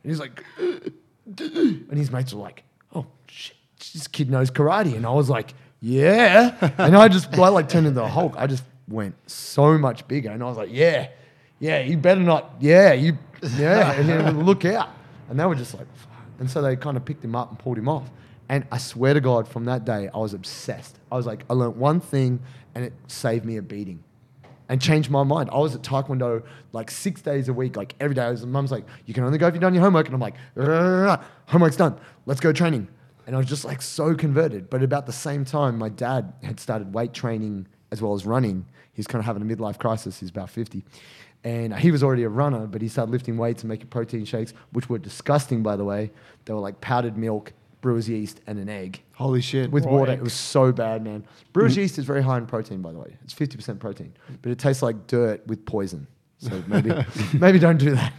[0.02, 2.64] And he's like, and his mates were like,
[2.94, 3.56] oh, shit,
[3.92, 4.96] this kid knows karate.
[4.96, 6.56] And I was like, yeah.
[6.78, 8.34] and I just, I like turned into the Hulk.
[8.36, 10.30] I just went so much bigger.
[10.30, 11.08] And I was like, yeah,
[11.58, 13.18] yeah, you better not, yeah, you,
[13.56, 14.90] yeah, and then look out.
[15.28, 17.58] And they were just like, "Fuck." and so they kind of picked him up and
[17.58, 18.08] pulled him off.
[18.48, 20.98] And I swear to God, from that day, I was obsessed.
[21.10, 22.40] I was like, I learned one thing
[22.74, 24.04] and it saved me a beating
[24.68, 25.50] and changed my mind.
[25.52, 28.22] I was at Taekwondo like six days a week, like every day.
[28.22, 30.06] I was, mum's like, you can only go if you've done your homework.
[30.06, 30.34] And I'm like,
[31.46, 31.98] homework's done.
[32.26, 32.88] Let's go training.
[33.26, 34.70] And I was just like so converted.
[34.70, 38.66] But about the same time, my dad had started weight training as well as running.
[38.92, 40.20] He's kind of having a midlife crisis.
[40.20, 40.84] He's about 50.
[41.44, 44.52] And he was already a runner, but he started lifting weights and making protein shakes,
[44.72, 46.10] which were disgusting, by the way.
[46.44, 49.70] They were like powdered milk, brewer's yeast, and an egg Holy shit.
[49.70, 50.12] with Raw water.
[50.12, 51.24] It was so bad, man.
[51.52, 51.82] Brewer's mm.
[51.82, 53.16] yeast is very high in protein, by the way.
[53.22, 54.12] It's fifty percent protein,
[54.42, 56.08] but it tastes like dirt with poison.
[56.38, 56.92] So maybe,
[57.38, 58.12] maybe don't do that.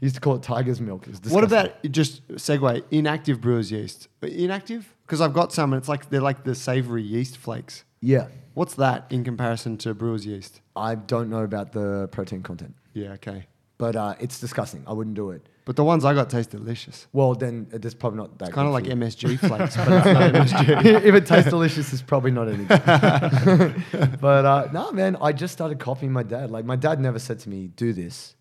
[0.00, 1.06] used to call it tiger's milk.
[1.28, 4.08] What about just segue inactive brewer's yeast?
[4.22, 4.94] Inactive?
[5.06, 7.84] Because I've got some, and it's like they're like the savory yeast flakes.
[8.00, 10.60] Yeah, What's that in comparison to brewer's yeast?
[10.76, 13.46] I don't know about the protein content, Yeah, okay.
[13.82, 14.84] But uh, it's disgusting.
[14.86, 15.48] I wouldn't do it.
[15.64, 17.08] But the ones I got taste delicious.
[17.12, 18.50] Well, then uh, it's probably not that.
[18.50, 18.84] It's kind of like.
[18.84, 21.02] MSG flakes, but it's not MSG.
[21.02, 24.20] if it tastes delicious, it's probably not any good.
[24.20, 26.52] but uh, no, man, I just started copying my dad.
[26.52, 28.36] Like my dad never said to me, "Do this."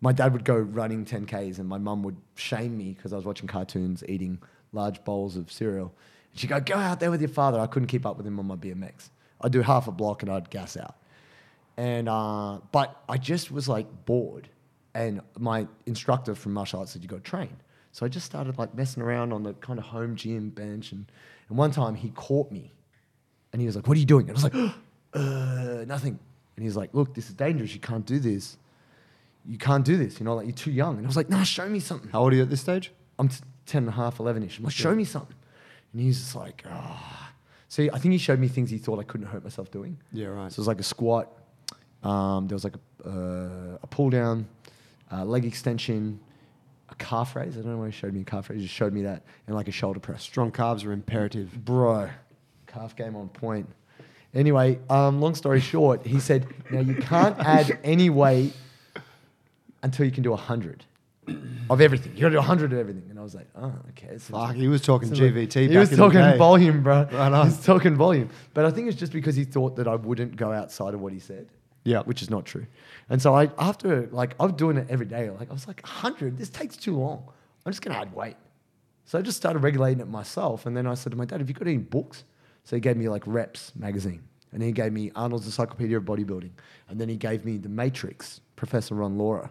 [0.00, 3.24] My dad would go running 10ks, and my mum would shame me because I was
[3.24, 4.42] watching cartoons, eating
[4.72, 5.94] large bowls of cereal.
[6.32, 8.36] And she'd go, "Go out there with your father." I couldn't keep up with him
[8.40, 9.10] on my BMX.
[9.40, 10.96] I'd do half a block and I'd gas out.
[11.76, 14.48] And uh, but I just was like bored,
[14.94, 17.56] and my instructor from martial arts said you got to train.
[17.92, 21.10] So I just started like messing around on the kind of home gym bench, and
[21.48, 22.72] and one time he caught me,
[23.52, 24.54] and he was like, "What are you doing?" And I was like,
[25.14, 26.18] "Uh, nothing."
[26.56, 27.74] And he was like, "Look, this is dangerous.
[27.74, 28.56] You can't do this.
[29.44, 30.20] You can't do this.
[30.20, 32.20] You know, like you're too young." And I was like, "No, show me something." How
[32.20, 32.92] old are you at this stage?
[33.18, 34.58] I'm t- 10 and a half, 11 ish.
[34.58, 35.36] I'm like, show me something.
[35.92, 37.32] And he's just like, ah.
[37.68, 39.98] See, I think he showed me things he thought I couldn't hurt myself doing.
[40.12, 40.50] Yeah, right.
[40.50, 41.30] So it was like a squat.
[42.02, 42.74] Um, there was like
[43.04, 44.46] a, uh, a pull down,
[45.12, 46.18] uh, leg extension,
[46.88, 47.56] a calf raise.
[47.56, 48.60] I don't know why he showed me a calf raise.
[48.60, 49.22] He just showed me that.
[49.46, 50.22] And like a shoulder press.
[50.22, 51.64] Strong calves are imperative.
[51.64, 52.10] Bro,
[52.66, 53.68] calf game on point.
[54.34, 58.54] Anyway, um, long story short, he said, now you can't add any weight
[59.82, 60.84] until you can do 100
[61.68, 62.12] of everything.
[62.14, 63.04] You got to do 100 of everything.
[63.10, 64.16] And I was like, oh, okay.
[64.18, 65.70] so- Fuck, he was talking so like, GVT.
[65.70, 67.02] He was talking volume, bro.
[67.02, 67.32] Right he on.
[67.46, 68.30] was talking volume.
[68.54, 71.12] But I think it's just because he thought that I wouldn't go outside of what
[71.12, 71.48] he said.
[71.84, 72.00] Yeah.
[72.02, 72.66] Which is not true.
[73.10, 75.30] And so I, after, like, I was doing it every day.
[75.30, 77.24] Like, I was like, 100, this takes too long.
[77.66, 78.36] I'm just going to add weight.
[79.04, 80.64] So I just started regulating it myself.
[80.66, 82.24] And then I said to my dad, have you got any books?
[82.64, 84.22] So he gave me, like, Reps magazine.
[84.52, 86.50] And then he gave me Arnold's Encyclopedia of Bodybuilding.
[86.88, 89.50] And then he gave me The Matrix, Professor Ron Laura.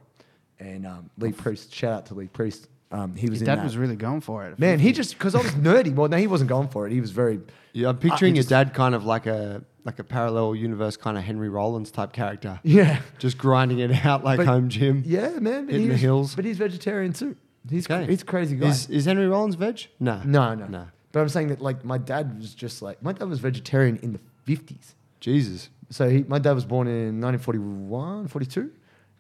[0.60, 2.68] And um, Lee Priest, shout out to Lee Priest.
[2.92, 3.64] Um, he was Your in dad that.
[3.64, 4.60] was really going for it.
[4.60, 5.96] Man, he just because I was nerdy.
[5.96, 6.92] Well, no, he wasn't going for it.
[6.94, 7.40] He was very.
[7.74, 10.56] Yeah, I'm Uh, picturing he your just- dad kind of like a like a parallel
[10.56, 12.60] universe kind of Henry Rollins type character.
[12.64, 15.04] Yeah, Just grinding it out like But- home gym.
[15.06, 15.68] yeah, man.
[15.68, 16.36] Hitting the hills.
[16.36, 17.36] But he's vegetarian too.
[17.70, 18.06] He's Okay.
[18.10, 18.68] he's a crazy guy.
[18.70, 19.88] Is, is Henry Rollins veg?
[20.00, 20.22] No.
[20.26, 20.88] no, no, No.
[21.12, 24.14] But I'm saying that like my dad was just like my dad was vegetarian in
[24.14, 24.94] the 50s.
[25.20, 25.70] Jesus.
[25.90, 28.72] So he, my dad was born in 1941, 42,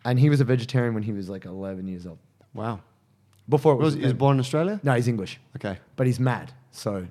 [0.06, 2.18] and he was a vegetarian when he was like 11 years old.
[2.54, 2.80] Wow.
[3.50, 4.80] Before it Was, was, he was born in Australia?
[4.84, 5.78] No, he's English, Okay.
[5.98, 6.54] but he's mad.
[6.72, 7.08] So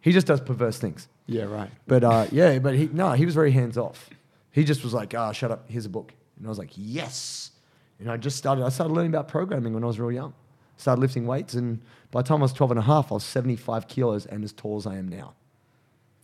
[0.00, 1.08] he just does perverse things.
[1.26, 1.70] Yeah, right.
[1.86, 4.10] But uh, yeah, but he no, he was very hands off.
[4.50, 5.64] He just was like, ah, shut up.
[5.68, 7.50] Here's a book, and I was like, yes.
[7.98, 8.64] And I just started.
[8.64, 10.34] I started learning about programming when I was real young.
[10.76, 13.24] Started lifting weights, and by the time I was 12 and a half, I was
[13.24, 15.34] 75 kilos and as tall as I am now.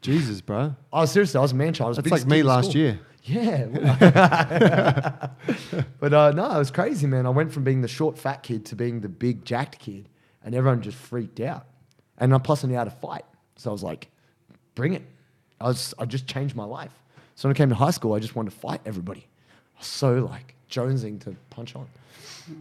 [0.01, 0.75] Jesus, bro.
[0.93, 1.97] I was seriously, I was a man child.
[1.97, 2.81] That's like me last school.
[2.81, 3.01] year.
[3.23, 3.67] Yeah.
[6.01, 7.27] but uh, no, it was crazy, man.
[7.27, 10.09] I went from being the short, fat kid to being the big, jacked kid,
[10.43, 11.67] and everyone just freaked out.
[12.19, 13.25] And I plus I knew how to fight,
[13.57, 14.09] so I was like,
[14.81, 15.03] "Bring it!"
[15.61, 16.93] I was, I just changed my life.
[17.35, 19.25] So when I came to high school, I just wanted to fight everybody.
[19.77, 21.87] I was so like jonesing to punch on.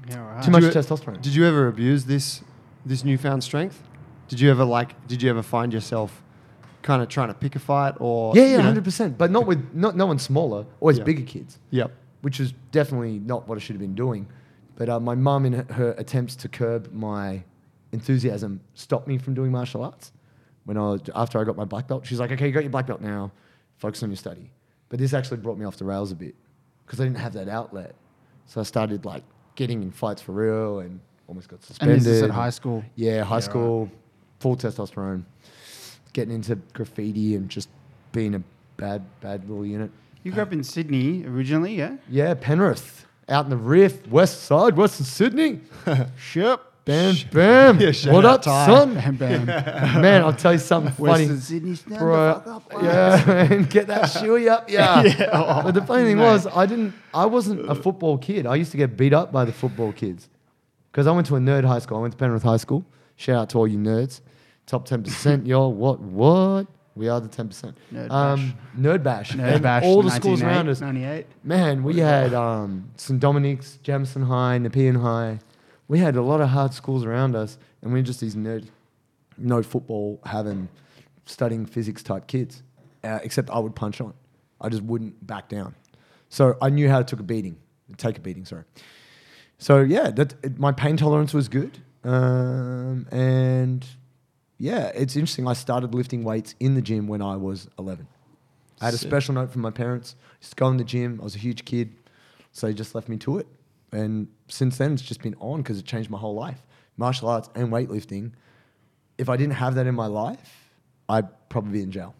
[0.09, 0.43] Yeah, right.
[0.43, 1.21] Too much Did you- testosterone.
[1.21, 2.41] Did you ever abuse this
[2.85, 3.77] this newfound strength?
[4.27, 4.89] Did you ever like?
[5.07, 6.21] Did you ever find yourself
[6.81, 8.35] kind of trying to pick a fight or?
[8.35, 9.17] yeah, you yeah, know- hundred percent.
[9.17, 11.03] But not with not no one smaller, always Yeah.
[11.05, 11.57] bigger kids.
[11.71, 11.91] Yep.
[12.21, 14.27] which is definitely not what I should have been doing.
[14.75, 17.43] But uh, my mum, in her- her attempts to curb my
[17.93, 20.11] enthusiasm, stopped me from doing martial arts.
[20.69, 22.69] When I was, after I got my black belt, she's like, "Okay, you got your
[22.69, 23.31] black belt now.
[23.79, 24.51] Focus on your study."
[24.89, 26.35] But this actually brought me off the rails a bit
[26.85, 27.95] because I didn't have that outlet.
[28.45, 29.23] So I started like
[29.55, 31.97] getting in fights for real and almost got suspended.
[31.97, 32.83] and this is at high school.
[32.95, 33.89] Yeah, high Yeah, school,
[34.41, 35.23] full testosterone,
[36.13, 37.69] getting into graffiti and just
[38.11, 38.43] being a
[38.77, 39.89] bad, bad little unit.
[40.21, 41.97] You grew up in Sydney originally, yeah?
[42.07, 45.61] Yeah, Penrith, out in the Rift, West Side, Western Sydney.
[46.19, 46.59] Sure.
[46.89, 47.79] Bam, bam.
[47.79, 48.65] Yeah, what up, Ty.
[48.65, 48.95] son?
[48.95, 49.45] Bam, bam.
[50.01, 51.27] Man, I'll tell you something funny.
[51.27, 52.81] Western Sydney, stand Bro, the fuck up.
[52.83, 55.03] yeah, man, get that shoey up, yeah.
[55.19, 55.61] Yeah.
[55.63, 56.23] But the funny thing Mate.
[56.23, 56.95] was, I didn't.
[57.13, 58.47] I wasn't a football kid.
[58.47, 60.29] I used to get beat up by the football kids
[60.91, 61.99] because I went to a nerd high school.
[61.99, 62.83] I went to Penrith High School.
[63.17, 64.21] Shout out to all you nerds.
[64.65, 65.71] Top ten percent, y'all.
[65.71, 65.99] What?
[65.99, 66.65] What?
[66.95, 67.77] We are the ten percent.
[67.93, 69.33] Nerd um, Nerd bash.
[69.33, 70.81] Nerd And Bash, all the schools around us.
[70.81, 71.27] 98.
[71.43, 73.19] Man, we had um, St.
[73.19, 75.39] Dominic's, Jamison High, Nepean High.
[75.89, 78.67] We had a lot of hard schools around us, and we are just these nerd,
[79.37, 80.69] no football having,
[81.25, 82.63] studying physics type kids.
[83.03, 84.13] Uh, except I would punch on.
[84.61, 85.73] I just wouldn't back down.
[86.29, 87.57] So I knew how to take a beating,
[87.97, 88.45] take a beating.
[88.45, 88.65] Sorry.
[89.57, 93.85] So yeah, that it, my pain tolerance was good, um, and
[94.57, 95.47] yeah, it's interesting.
[95.47, 98.05] I started lifting weights in the gym when I was 11.
[98.81, 99.09] I had a Sick.
[99.09, 100.15] special note from my parents.
[100.41, 101.19] To go in the gym.
[101.19, 101.95] I was a huge kid,
[102.51, 103.47] so they just left me to it.
[103.91, 106.61] And since then, it's just been on because it changed my whole life.
[106.97, 108.33] Martial arts and weightlifting.
[109.17, 110.71] If I didn't have that in my life,
[111.07, 112.15] I'd probably be in jail.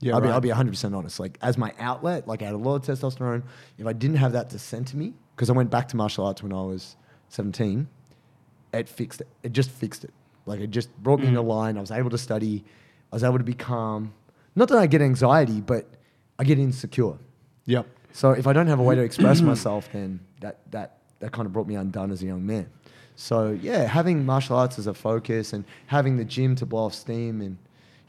[0.00, 0.28] Yeah, I'll, be.
[0.28, 1.20] I'll be 100% honest.
[1.20, 3.42] Like, as my outlet, like, I had a lot of testosterone.
[3.78, 6.26] If I didn't have that to send to me, because I went back to martial
[6.26, 6.96] arts when I was
[7.28, 7.88] 17.
[8.72, 9.28] It fixed it.
[9.42, 10.12] It just fixed it.
[10.46, 11.46] Like it just brought me into mm.
[11.46, 11.76] line.
[11.76, 12.64] I was able to study.
[13.12, 14.12] I was able to be calm.
[14.54, 15.86] Not that I get anxiety, but
[16.38, 17.14] I get insecure.
[17.66, 17.86] Yep.
[18.14, 21.46] So if I don't have a way to express myself, then that that that kind
[21.46, 22.70] of brought me undone as a young man.
[23.16, 26.94] So yeah, having martial arts as a focus and having the gym to blow off
[26.94, 27.58] steam and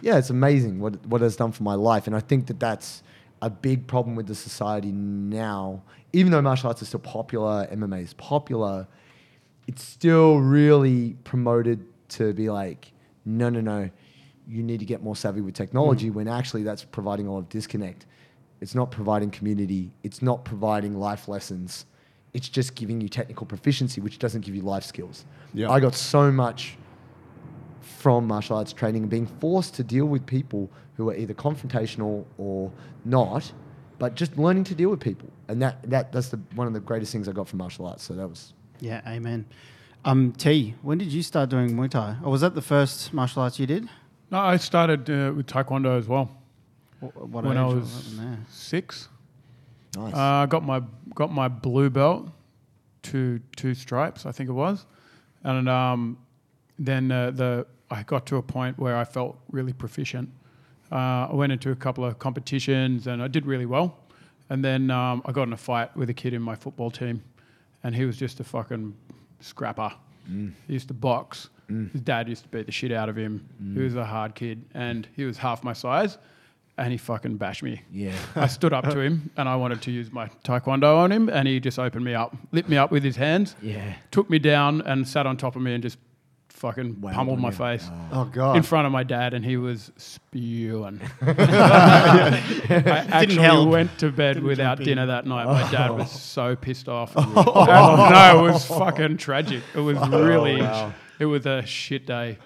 [0.01, 2.05] yeah, it's amazing what what it's done for my life.
[2.05, 3.01] And I think that that's
[3.41, 5.81] a big problem with the society now.
[6.13, 8.87] Even though martial arts is still popular, MMA is popular,
[9.67, 12.91] it's still really promoted to be like,
[13.25, 13.89] no, no, no,
[14.47, 16.13] you need to get more savvy with technology mm.
[16.13, 18.05] when actually that's providing a lot of disconnect.
[18.61, 21.85] It's not providing community, it's not providing life lessons.
[22.33, 25.23] It's just giving you technical proficiency, which doesn't give you life skills.
[25.53, 25.71] Yeah.
[25.71, 26.77] I got so much
[27.79, 32.25] from martial arts training and being forced to deal with people who are either confrontational
[32.37, 32.71] or
[33.05, 33.51] not,
[33.99, 35.29] but just learning to deal with people.
[35.47, 38.03] And that, that that's the, one of the greatest things I got from martial arts.
[38.03, 39.45] So that was Yeah, amen.
[40.03, 42.17] Um, T, when did you start doing Muay Thai?
[42.23, 43.87] Or was that the first martial arts you did?
[44.29, 46.29] No, I started uh, with Taekwondo as well.
[47.13, 48.37] Wh- What when age I was was there?
[48.49, 49.09] six.
[49.95, 50.13] nice.
[50.13, 50.81] Uh, I got my
[51.13, 52.29] got my blue belt,
[53.03, 54.85] two two stripes, I think it was,
[55.43, 56.17] and um,
[56.79, 60.29] then uh, the I got to a point where I felt really proficient.
[60.91, 63.97] Uh, I went into a couple of competitions and I did really well,
[64.49, 67.23] and then um, I got in a fight with a kid in my football team,
[67.83, 68.95] and he was just a fucking
[69.39, 69.91] scrapper.
[70.67, 71.49] He used to box.
[71.67, 73.43] His dad used to beat the shit out of him.
[73.73, 76.17] He was a hard kid, and he was half my size,
[76.77, 77.81] and he fucking bashed me.
[77.91, 78.13] yeah.
[78.35, 81.47] I stood up to him and I wanted to use my taekwondo on him, and
[81.47, 83.93] he just opened me up, lit me up with his hands, Yeah.
[84.11, 85.97] took me down, and sat on top of me and just
[86.49, 88.55] fucking Whammed pummeled my face oh, oh god.
[88.55, 91.01] in front of my dad, and he was spewing.
[91.21, 93.69] I actually help.
[93.69, 94.85] went to bed Didn't without jump in.
[94.85, 95.45] dinner that night.
[95.45, 97.15] My dad was so pissed off.
[97.15, 99.63] And, no, it was fucking tragic.
[99.75, 100.93] It was oh, really, wow.
[101.19, 102.37] it was a shit day.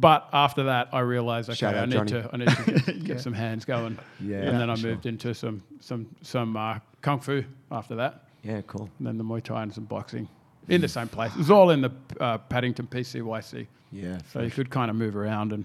[0.00, 2.10] But after that, I realized, okay, Shout I need Johnny.
[2.12, 3.98] to, I need to get, get some hands going.
[4.20, 4.90] Yeah, and then I for sure.
[4.90, 8.88] moved into some, some, some uh, kung fu after that, Yeah, cool.
[8.98, 10.28] and then the Muay Thai and some boxing
[10.68, 11.32] in the same place.
[11.32, 14.18] It was all in the uh, Paddington PCYC, Yeah.
[14.32, 15.64] so you could kind of move around and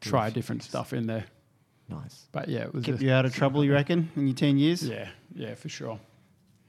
[0.00, 1.24] try different stuff in there.
[1.90, 2.26] Nice.
[2.32, 4.82] But yeah, it was Kept you out of trouble, you reckon, in your teen years?
[4.82, 5.98] yeah, yeah, for sure.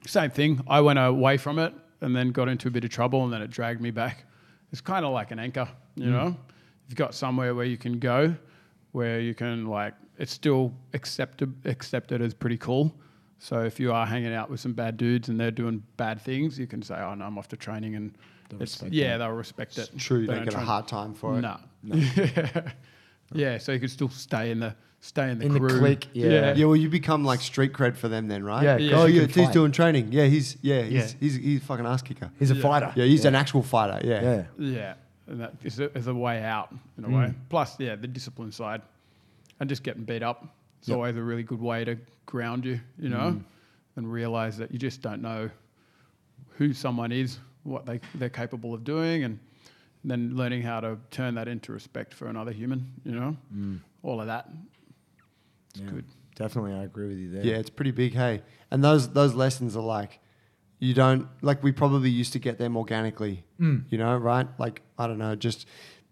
[0.06, 0.62] Same thing.
[0.68, 3.42] I went away from it and then got into a bit of trouble, and then
[3.42, 4.26] it dragged me back.
[4.74, 6.12] It's kind of like an anchor, you Mm.
[6.12, 6.38] know.
[6.90, 8.36] You've got somewhere where you can go,
[8.92, 12.94] where you can like it's still accepted accepted as pretty cool.
[13.38, 16.60] So if you are hanging out with some bad dudes and they're doing bad things,
[16.60, 18.18] you can say, "Oh no, I'm off to training," and
[18.60, 19.18] it's, yeah, that.
[19.26, 19.92] they'll respect it.
[19.98, 21.42] True, you They don't get a hard time for it.
[21.42, 21.58] No.
[23.34, 25.80] yeah, so you can still stay in the stay in the In the crew.
[25.80, 26.54] clique, yeah.
[26.54, 28.64] Yeah, well, you become like street cred for them then, right?
[28.64, 28.92] Yeah, Yeah.
[28.92, 30.12] 'cause Oh, yeah, he's doing training.
[30.12, 31.08] Yeah, he's yeah, he's Yeah.
[31.20, 32.32] he's he's a fucking ass kicker.
[32.40, 32.92] He's a fighter.
[32.96, 34.06] Yeah, he's an actual fighter.
[34.06, 34.22] Yeah.
[34.22, 34.44] Yeah.
[34.58, 34.94] Yeah,
[35.30, 37.16] and that is a, is a way out in a Mm.
[37.18, 37.34] way.
[37.50, 38.82] Plus, yeah, the discipline side,
[39.60, 40.48] and just getting beat up.
[40.80, 40.96] It's Yep.
[40.96, 43.44] always a really good way to ground you, you know, Mm.
[43.98, 45.50] and realize that you just don't know
[46.58, 49.40] who someone is, what they they're capable of doing, and
[50.04, 53.36] then learning how to turn that into respect for another human, you know,
[54.04, 54.50] all of that.
[55.72, 55.86] It's Mm.
[55.86, 55.92] Yeah.
[55.92, 56.06] good.
[56.36, 57.46] Definitely, I agree with you there.
[57.46, 58.42] Yeah, it's pretty big, hey.
[58.72, 60.20] And those those lessons are like
[60.80, 63.44] you don't like we probably used to get them organically.
[63.60, 63.84] Mm.
[63.90, 64.48] You know, right?
[64.58, 65.66] Like I don't know, just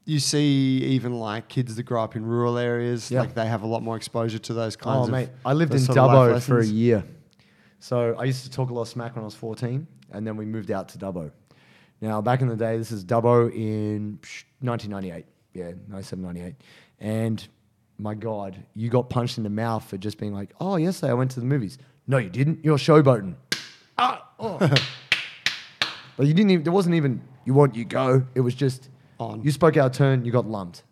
[0.05, 3.19] you see even like kids that grow up in rural areas, Yeah.
[3.21, 5.71] like they have a lot more exposure to those kinds Oh, of mate, I lived
[5.73, 7.03] in those sort of life Dubbo for a year.
[7.79, 10.37] So I used to talk a lot of smack when I was 14, and then
[10.37, 11.31] we moved out to Dubbo.
[11.99, 14.19] Now, back in the day, this is Dubbo in
[14.61, 15.25] 1998.
[15.53, 16.55] Yeah, 97, 98.
[16.99, 17.47] And
[17.97, 21.15] my God, you got punched in the mouth for just being like, oh, yesterday I
[21.15, 21.77] went to the movies.
[22.07, 22.63] No, you didn't.
[22.63, 23.35] You're showboating.
[24.39, 24.57] Oh.
[26.17, 28.25] but you didn't even, there wasn't even, you want, you go.
[28.35, 29.41] It was just, On.
[29.43, 30.83] you spoke out of turn, you got lumped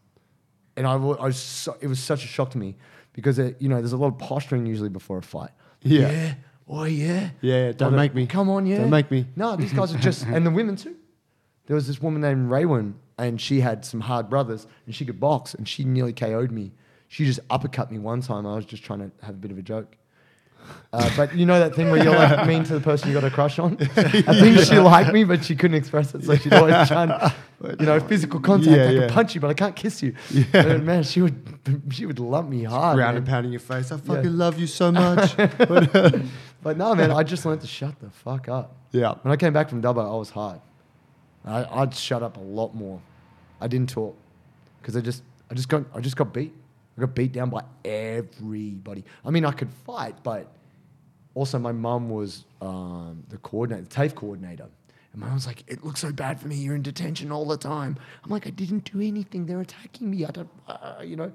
[0.77, 2.75] and I, wa- I was so, it was such a shock to me
[3.13, 5.51] because it, you know there's a lot of posturing usually before a fight.
[5.81, 6.35] Yeah.
[6.67, 7.29] Oh yeah.
[7.41, 8.25] Yeah, don't make me.
[8.25, 8.79] Come on, yeah.
[8.79, 9.27] Don't make me.
[9.35, 10.95] No, these guys are just and the women too.
[11.67, 15.19] There was this woman named Raywin, and she had some hard brothers, and she could
[15.19, 16.73] box, and she nearly KO'd me.
[17.07, 18.45] She just uppercut me one time.
[18.45, 19.95] I was just trying to have a bit of a joke.
[20.93, 23.23] Uh, but you know that thing where you're like mean to the person you got
[23.23, 23.77] a crush on.
[23.81, 27.33] I think she liked me, but she couldn't express it, so she'd always try and,
[27.79, 28.71] you know, physical contact.
[28.71, 28.99] Yeah, I yeah.
[29.01, 30.15] could punch you, but I can't kiss you.
[30.53, 31.59] And man, she would,
[31.91, 32.95] she would lump me hard.
[32.95, 33.17] Ground man.
[33.17, 33.91] and pounding your face.
[33.91, 35.35] I fucking love you so much.
[36.65, 38.75] But no, man, I just learned to shut the fuck up.
[38.91, 39.13] yeah.
[39.21, 40.59] When I came back from Dubbo, I was hard.
[41.45, 42.99] I, I'd shut up a lot more.
[43.61, 44.17] I didn't talk
[44.81, 46.55] because I just, I just got, I just got beat.
[46.97, 49.03] I got beat down by everybody.
[49.25, 50.51] I mean, I could fight, but
[51.33, 54.67] also my mum was um, the coordinator, the TAFE coordinator.
[55.11, 56.55] And my mum was like, it looks so bad for me.
[56.55, 57.97] You're in detention all the time.
[58.23, 59.45] I'm like, I didn't do anything.
[59.45, 60.25] They're attacking me.
[60.25, 61.31] I don't, uh, you know.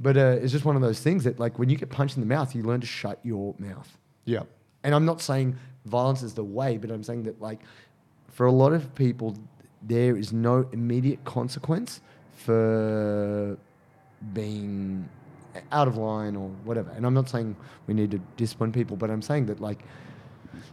[0.00, 2.20] But uh, it's just one of those things that, like, when you get punched in
[2.20, 3.96] the mouth, you learn to shut your mouth.
[4.24, 4.42] Yeah.
[4.82, 5.56] And I'm not saying
[5.86, 7.60] violence is the way, but I'm saying that, like,
[8.30, 9.36] for a lot of people,
[9.82, 12.00] there is no immediate consequence
[12.36, 13.56] for
[14.32, 15.08] being
[15.72, 16.90] out of line or whatever.
[16.90, 19.84] And I'm not saying we need to discipline people, but I'm saying that, like,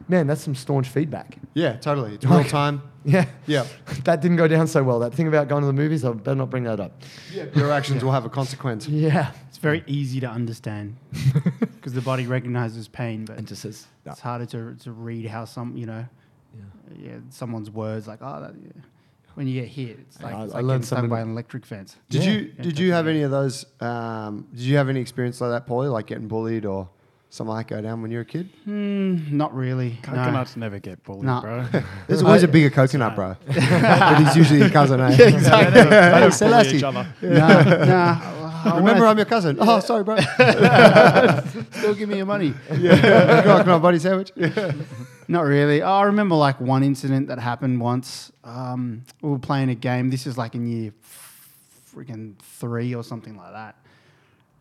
[0.07, 1.37] man, that's some staunch feedback.
[1.53, 2.15] Yeah, totally.
[2.15, 2.81] It's real time.
[3.05, 3.25] Yeah.
[3.47, 3.67] Yeah.
[4.05, 4.97] that didn't go down so well.
[4.99, 7.01] That thing about going to the movies, I better not bring that up.
[7.33, 8.87] Yeah, Your actions will have a consequence.
[8.87, 9.33] Yeah.
[9.49, 10.95] It's very easy to understand
[11.59, 14.13] because the body recognizes pain, but And just says, no.
[14.13, 16.05] it's harder to, to read how some, you know,
[16.97, 18.71] yeah, someone's words like, oh, that, yeah.
[19.35, 21.31] When you get hit, it's like, I- it's I like learned stung something by an
[21.31, 21.95] electric fence.
[22.09, 22.31] Did Yeah.
[22.31, 23.65] you Yeah, did you have any of those?
[23.81, 26.89] Um, did you have any experience like that, Paulie, like getting bullied or
[27.29, 28.49] something like that go down when you were a kid?
[28.63, 29.97] Hmm, not really.
[30.05, 30.13] no.
[30.13, 31.41] Coconuts never get bullied, No.
[31.41, 31.65] bro.
[32.07, 33.35] There's always a bigger coconut, bro.
[33.47, 35.15] but he's usually your cousin, eh?
[35.17, 35.81] Yeah, exactly.
[35.81, 36.77] They don't bully Selassie.
[36.77, 37.07] each other.
[37.23, 38.32] nah, nah.
[38.63, 39.57] I Remember, I'm your cousin.
[39.59, 40.17] Oh, sorry, bro.
[41.71, 42.53] still give me your money.
[42.77, 43.41] yeah.
[43.43, 44.31] Coconut body sandwich.
[45.27, 45.81] Not really.
[45.81, 48.31] Oh, I remember like one incident that happened once.
[48.43, 50.09] Um, we were playing a game.
[50.09, 50.93] This is like in year
[51.95, 53.75] freaking three or something like that.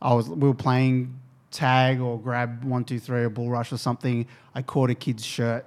[0.00, 1.18] I was we were playing
[1.50, 4.26] tag or grab one two three or bull rush or something.
[4.54, 5.64] I caught a kid's shirt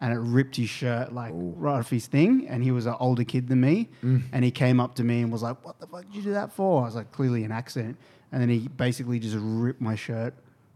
[0.00, 2.46] and it ripped his shirt like right off his thing.
[2.48, 3.88] And he was an older kid than me.
[4.02, 4.22] Mm.
[4.32, 6.32] And he came up to me and was like, "What the fuck did you do
[6.32, 7.96] that for?" I was like, "Clearly an accident."
[8.32, 10.34] And then he basically just ripped my shirt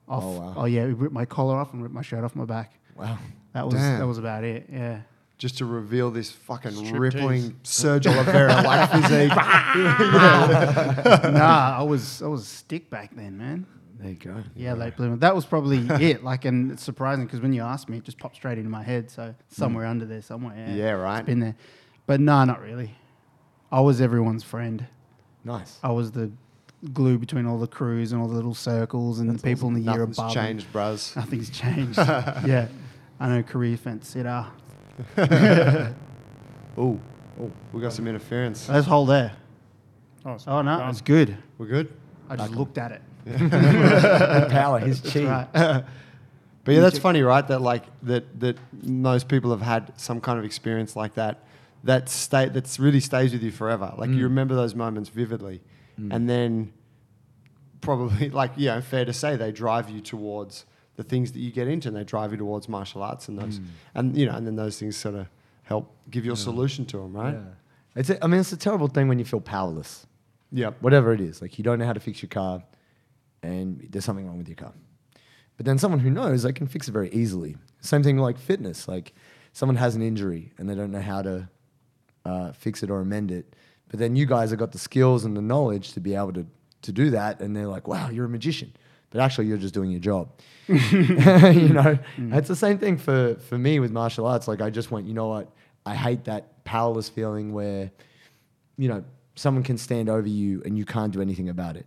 [0.09, 0.25] off.
[0.25, 0.55] Oh, wow.
[0.57, 2.75] oh yeah, he ripped my collar off and ripped my shirt off my back.
[2.97, 3.19] Wow.
[3.53, 4.01] That was Damn.
[4.01, 4.67] that was about it.
[4.73, 5.01] Yeah.
[5.39, 6.99] Just to reveal this fucking Striptease.
[6.99, 9.29] rippling Sergio Oliva like physique.
[11.33, 13.67] nah, I was I was a stick back then, man.
[13.99, 14.45] There you go.
[14.55, 15.17] Yeah, late bloomer.
[15.17, 16.23] That was probably it.
[16.23, 18.83] Like, and it's surprising because when you asked me, it just popped straight into my
[18.83, 19.11] head.
[19.11, 19.33] So hmm.
[19.49, 20.55] somewhere under there, somewhere.
[20.57, 21.19] Yeah, Yeah, right.
[21.21, 21.57] It's been there,
[22.07, 22.95] but no, not really.
[23.73, 24.87] I was everyone's friend.
[25.45, 25.79] Nice.
[25.83, 26.31] I was the
[26.93, 29.81] glue between all the crews and all the little circles and the people in the
[29.81, 30.35] year Nothing's above.
[30.35, 30.45] them.
[30.45, 31.17] changed, bros.
[31.17, 31.99] Nothing's changed.
[31.99, 32.69] yeah,
[33.19, 34.47] I know career fence sitter.
[36.79, 37.01] Ooh,
[37.41, 38.69] oh, we got some interference.
[38.69, 39.33] Let's hold there.
[40.25, 40.91] Oh, Oh no, done.
[40.91, 41.37] it's good.
[41.59, 41.93] We're good.
[42.29, 43.03] I just looked at it.
[44.51, 45.25] Power, his chi.
[45.25, 45.85] right.
[46.69, 47.49] But yeah, that's funny, right?
[47.49, 51.45] That like that that most people have had some kind of experience like that.
[51.85, 53.95] That state that's really stays with you forever.
[53.97, 54.25] Like you mm.
[54.25, 55.63] remember those moments vividly,
[55.99, 56.13] mm.
[56.15, 56.75] and then
[57.81, 61.51] probably like you know, fair to say they drive you towards the things that you
[61.51, 63.67] get into, and they drive you towards martial arts and those, mm.
[63.95, 65.27] and you know, and then those things sort of
[65.63, 67.33] help give you a solution to them, right?
[67.33, 67.41] Yeah.
[67.97, 70.07] It's a, I mean, it's a terrible thing when you feel powerless.
[70.53, 70.73] Yeah.
[70.81, 71.43] Whatever it is.
[71.43, 72.63] Like, you don't know how to fix your car
[73.43, 74.73] and there's something wrong with your car.
[75.57, 77.57] But then someone who knows, they can fix it very easily.
[77.81, 78.89] Same thing like fitness.
[78.89, 79.13] Like,
[79.53, 81.49] someone has an injury and they don't know how to
[82.25, 83.57] uh, fix it or amend it.
[83.89, 86.47] But then you guys have got the skills and the knowledge to be able to,
[86.83, 87.41] to do that.
[87.41, 88.73] And they're like, wow, you're a magician.
[89.11, 90.31] But actually, you're just doing your job.
[90.69, 94.47] you know, it's the same thing for, for me with martial arts.
[94.47, 95.51] Like, I just went, you know what?
[95.87, 97.91] I hate that powerless feeling where,
[98.77, 99.03] you know,
[99.35, 101.87] someone can stand over you and you can't do anything about it.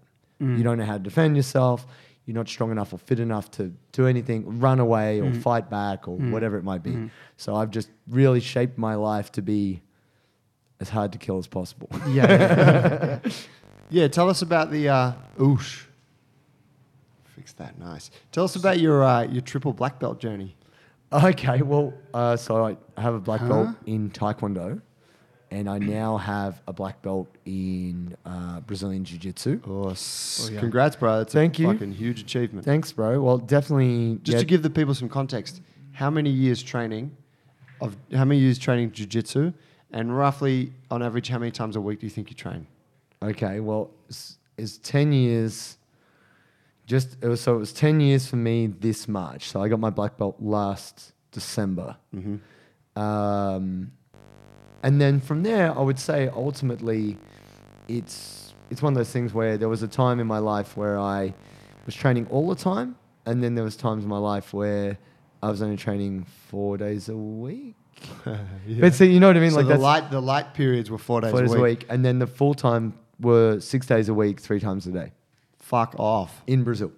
[0.58, 1.86] You don't know how to defend yourself.
[2.26, 6.08] You're not strong enough or fit enough to do anything, run away or fight back
[6.08, 7.10] or whatever it might be.
[7.38, 9.82] So I've just really shaped my life to be
[10.80, 11.90] as hard to kill as possible.
[12.10, 13.20] Yeah.
[13.94, 15.84] Yeah, tell us about the uh, oosh.
[17.36, 18.10] Fix that, nice.
[18.32, 20.56] Tell us about your uh, your triple black belt journey.
[21.12, 24.82] Okay, well, uh, so I have a black belt in Taekwondo,
[25.52, 29.60] and I now have a black belt in uh, Brazilian Jiu Jitsu.
[29.68, 30.60] Oh, s- Oh, yeah.
[30.62, 31.20] congrats, bro!
[31.20, 31.68] That's Thank a you.
[31.74, 32.66] fucking huge achievement.
[32.66, 33.22] Thanks, bro.
[33.22, 34.20] Well, definitely.
[34.24, 35.62] Just yeah, to give the people some context,
[35.92, 37.16] how many years training
[37.82, 39.52] of how many years training jiu-jitsu
[39.92, 42.66] and roughly on average how many times a week do you think you train?
[43.24, 45.78] Okay, well, it's, it's 10 years.
[46.86, 49.50] Just it was, so it was 10 years for me this March.
[49.50, 51.98] So I got my black belt last December.
[52.96, 53.92] Um,
[54.84, 57.18] and then from there, I would say ultimately,
[57.88, 60.98] it's it's one of those things where there was a time in my life where
[60.98, 61.34] I
[61.86, 64.98] was training all the time, and then there was times in my life where
[65.44, 67.76] I was only training four days a week.
[68.80, 69.52] But so you know what I mean?
[69.52, 71.86] so like the light the light periods were four days, four days a, week.
[71.90, 75.12] and then the full time were six days a week, three times a day
[75.60, 76.42] Fuck off.
[76.48, 76.92] in Brazil.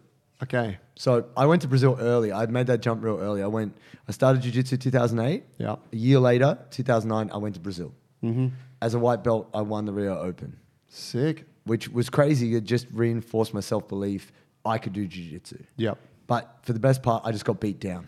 [0.44, 0.78] Okay.
[0.96, 2.32] So I went to Brazil early.
[2.32, 3.42] I made that jump real early.
[3.42, 3.76] I went.
[4.08, 5.44] I started jiu-jitsu 2008.
[5.58, 5.76] Yeah.
[5.92, 7.94] A year later, 2009, I went to Brazil.
[8.24, 8.48] Mm-hmm.
[8.82, 10.58] As a white belt, I won the Rio Open,
[10.90, 11.46] Sick.
[11.66, 12.54] which was crazy.
[12.56, 14.32] It just reinforced my self belief.
[14.66, 15.64] I could do jiu-jitsu.
[15.78, 15.98] Yep.
[16.28, 18.08] But for the best part, I just got beat down.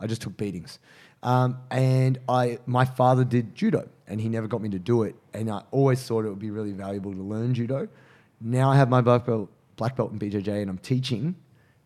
[0.00, 0.78] I just took beatings.
[1.22, 5.16] Um, and I, my father did judo, and he never got me to do it.
[5.32, 7.88] And I always thought it would be really valuable to learn judo.
[8.40, 11.34] Now I have my black belt, black belt in BJJ, and I'm teaching.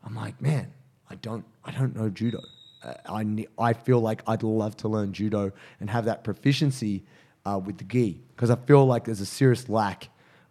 [0.04, 0.72] I'm like, man,
[1.08, 2.40] I don't, I don't know judo.
[2.82, 7.04] Uh, I, I feel like I'd love to learn judo and have that proficiency
[7.44, 10.08] uh, with the gi because I feel like there's a serious lack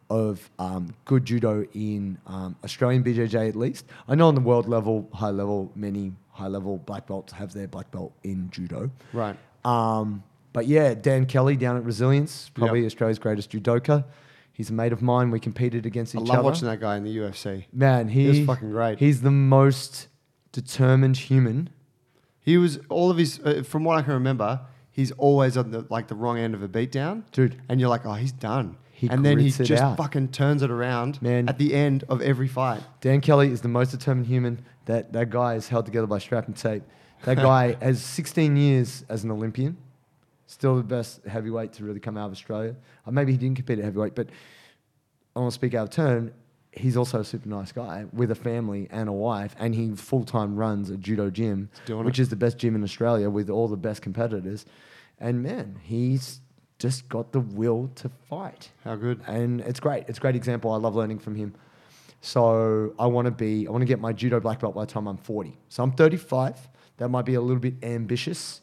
[0.09, 3.85] of um, good judo in um, Australian BJJ at least.
[4.07, 7.67] I know on the world level, high level, many high level black belts have their
[7.67, 8.89] black belt in judo.
[9.13, 9.35] Right.
[9.65, 10.23] Um,
[10.53, 12.87] but yeah, Dan Kelly down at Resilience, probably Yep.
[12.87, 14.03] Australia's greatest judoka.
[14.59, 15.31] He's a mate of mine.
[15.31, 16.25] We competed against each other.
[16.25, 16.49] I love other.
[16.49, 17.63] watching that guy in the UFC.
[17.71, 18.99] Man, he, was fucking great.
[18.99, 20.09] He's the most
[20.51, 21.69] determined human.
[22.41, 24.59] He was all of his, uh, from what I can remember,
[24.91, 27.55] he's always on the like the wrong end of a beatdown, Dude.
[27.69, 28.75] And you're like, oh, he's done.
[28.91, 29.95] He and then he just out.
[29.95, 31.47] fucking turns it around, Man.
[31.47, 32.83] at the end of every fight.
[32.99, 34.65] Dan Kelly is the most determined human.
[34.87, 36.83] That that guy is held together by strap and tape.
[37.23, 39.77] That guy has 16 years as an Olympian.
[40.49, 42.75] Still the best heavyweight to really come out of Australia.
[43.05, 44.29] Uh, maybe he didn't compete at heavyweight, but
[45.35, 46.33] I want to speak out of turn.
[46.71, 50.23] He's also a super nice guy with a family and a wife, and he full
[50.23, 52.23] time runs a judo gym, which it.
[52.23, 54.65] is the best gym in Australia with all the best competitors.
[55.19, 56.41] And man, he's
[56.79, 59.21] just got the will to fight How good.
[59.27, 60.05] and it's great.
[60.07, 60.71] It's a great example.
[60.71, 61.53] I love learning from him.
[62.21, 63.67] So I want to be.
[63.67, 65.55] I want to get my judo black belt by the time I'm 40.
[65.69, 66.57] So I'm 35.
[66.97, 68.61] That might be a little bit ambitious,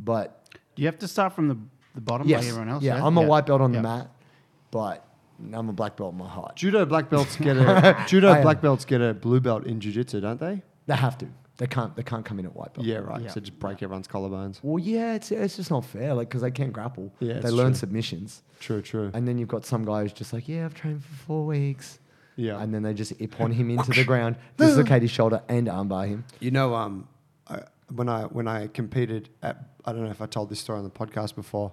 [0.00, 0.47] but
[0.80, 1.56] you have to start from the,
[1.94, 2.82] the bottom yes, like everyone else?
[2.82, 3.80] yeah, I'm a white belt on Yeah.
[3.80, 4.10] the mat,
[4.70, 5.04] but
[5.52, 6.56] I'm a black belt in my heart.
[6.56, 10.40] Judo black belts get a judo black belts get a blue belt in jiu-jitsu, don't
[10.40, 10.62] they?
[10.86, 11.26] They have to.
[11.58, 11.94] They can't.
[11.96, 12.86] They can't come in at white belt.
[12.86, 13.20] Yeah, right.
[13.20, 13.30] Yeah.
[13.30, 14.60] So just break everyone's collarbones.
[14.62, 16.14] Well, yeah, it's it's just not fair.
[16.14, 17.12] Like because they can't grapple.
[17.18, 17.78] Yeah, they learn true.
[17.78, 19.10] submissions, True, true.
[19.12, 21.98] and then you've got some guy who's just like, yeah, I've trained for four weeks.
[22.36, 22.60] Yeah.
[22.62, 26.24] And then they just ippon him into the ground, dislocate his shoulder, and armbar him.
[26.38, 27.08] You know, um,
[27.48, 27.62] I,
[27.92, 29.56] when I when I competed at,
[29.88, 31.72] I don't know if I told this story on the podcast before.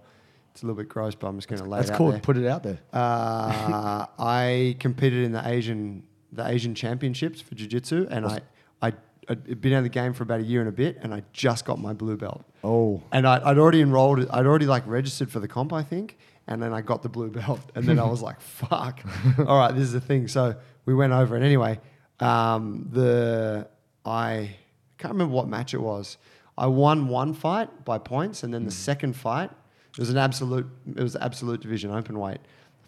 [0.51, 2.11] It's a little bit gross, but I'm just going to lay That's it out cool.
[2.11, 2.19] there.
[2.19, 2.79] Put it out there.
[2.93, 8.39] Uh, I competed in the Asian the Asian Championships for Jiu Jitsu, and I
[8.81, 8.93] I
[9.27, 11.23] I'd been out of the game for about a year and a bit, and I
[11.33, 12.45] just got my blue belt.
[12.63, 13.01] Oh.
[13.11, 14.27] And I, I'd already enrolled.
[14.29, 17.29] I'd already like registered for the comp, I think, and then I got the blue
[17.29, 19.01] belt, and then I was like, "Fuck!
[19.39, 20.55] All right, this is the thing." So
[20.85, 21.79] we went over, and anyway,
[22.19, 23.67] um, the
[24.05, 24.55] I
[24.97, 26.17] can't remember what match it was.
[26.57, 28.75] I won one fight by points, and then the hmm.
[28.75, 29.51] second fight
[29.97, 30.67] it was an absolute.
[30.95, 32.39] It was absolute division open weight.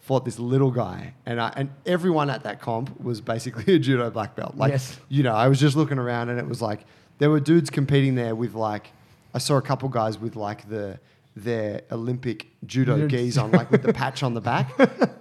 [0.02, 4.10] Fought this little guy, and I, and everyone at that comp was basically a judo
[4.10, 4.56] black belt.
[4.56, 5.00] Like, Yes.
[5.08, 6.82] you know, I was just looking around, and it was like
[7.18, 8.92] there were dudes competing there with like
[9.34, 11.00] I saw a couple guys with like the
[11.36, 14.72] their Olympic judo gis on, like with the patch on the back,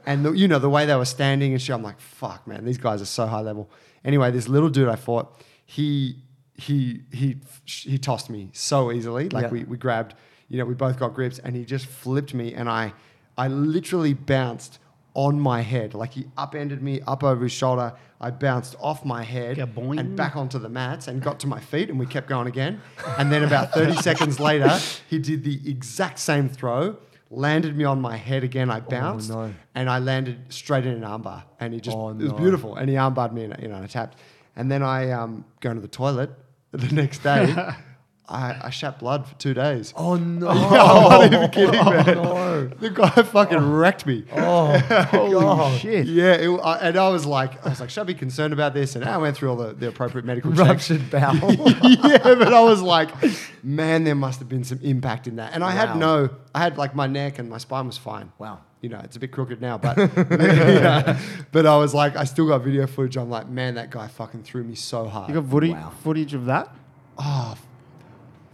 [0.07, 1.75] and the, you know the way they were standing and shit.
[1.75, 3.71] I'm like, fuck, man, these guys are so high level.
[4.05, 6.17] Anyway, this little dude I fought, he
[6.59, 9.29] he he he tossed me so easily.
[9.29, 9.51] Like Yeah.
[9.51, 10.15] we we grabbed,
[10.49, 12.93] you know, we both got grips, and he just flipped me, and I
[13.37, 14.79] I literally bounced
[15.15, 15.95] on my head.
[15.95, 17.95] Like he upended me up over his shoulder.
[18.21, 19.99] I bounced off my head Gaboing.
[20.01, 22.81] and back onto the mats and got to my feet and we kept going again.
[23.19, 24.71] And then about 30 seconds later,
[25.09, 26.97] he did the exact same throw,
[27.31, 28.71] landed me on my head again.
[28.71, 29.53] I bounced no.
[29.75, 31.45] and I landed straight in an armbar.
[31.61, 32.77] And he just, Oh, it was beautiful.
[32.77, 34.19] And he armbarred me and, you know, and I tapped.
[34.55, 36.31] And then I um, go to the toilet
[36.73, 37.75] the next day.
[38.29, 39.95] I, I shat blood for two days.
[39.97, 40.49] Oh no!
[40.51, 42.05] I'm not even oh, kidding, man.
[42.17, 42.67] no.
[42.67, 43.77] The guy fucking oh.
[43.77, 44.25] wrecked me.
[44.33, 46.07] Oh, Holy shit.
[46.07, 48.75] Yeah, it, I, and I was like, I was like, should I be concerned about
[48.75, 48.97] this?
[48.97, 50.91] And I went through all the, the appropriate medical checks.
[50.91, 51.53] Ruptured bowel.
[51.83, 53.11] yeah, but I was like,
[53.63, 55.53] man, there must have been some impact in that.
[55.55, 55.87] And I Wow.
[55.87, 58.33] had no, I had like my neck and my spine was fine.
[58.39, 58.61] Wow.
[58.81, 61.19] You know, it's a bit crooked now, but yeah.
[61.53, 63.17] but I was like, I still got video footage.
[63.17, 65.29] I'm like, man, that guy fucking threw me so hard.
[65.29, 65.93] You got footage, Wow.
[66.03, 66.75] footage of that
[67.19, 67.57] oh,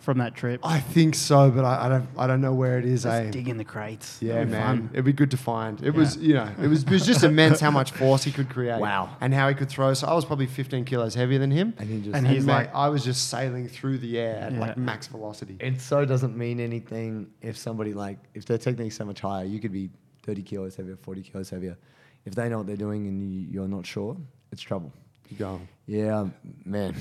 [0.02, 0.60] from that trip?
[0.62, 3.04] I think so, but I, I don't, I don't know where it is.
[3.04, 3.30] Let's eh?
[3.30, 4.18] dig in the crates.
[4.20, 4.90] Yeah, That'd man, fun.
[4.92, 5.80] it'd be good to find.
[5.80, 5.90] It Yeah.
[6.00, 8.80] was, you know, it was, it was just immense how much force he could create.
[8.80, 9.16] Wow.
[9.20, 9.94] and how he could throw.
[9.94, 12.06] So I was probably 15 kilos heavier than him, And he just.
[12.16, 15.06] And and he's man, like- I was just sailing through the air at like max
[15.06, 15.56] velocity.
[15.60, 19.60] it so doesn't mean anything if somebody like if their technique's so much higher, you
[19.60, 19.90] could be
[20.24, 21.76] 30 kilos heavier, 40 kilos heavier.
[22.24, 24.16] If they know what they're doing and you, you're not sure,
[24.52, 24.92] it's trouble.
[25.28, 25.60] You go.
[25.86, 26.26] Yeah,
[26.64, 26.94] man.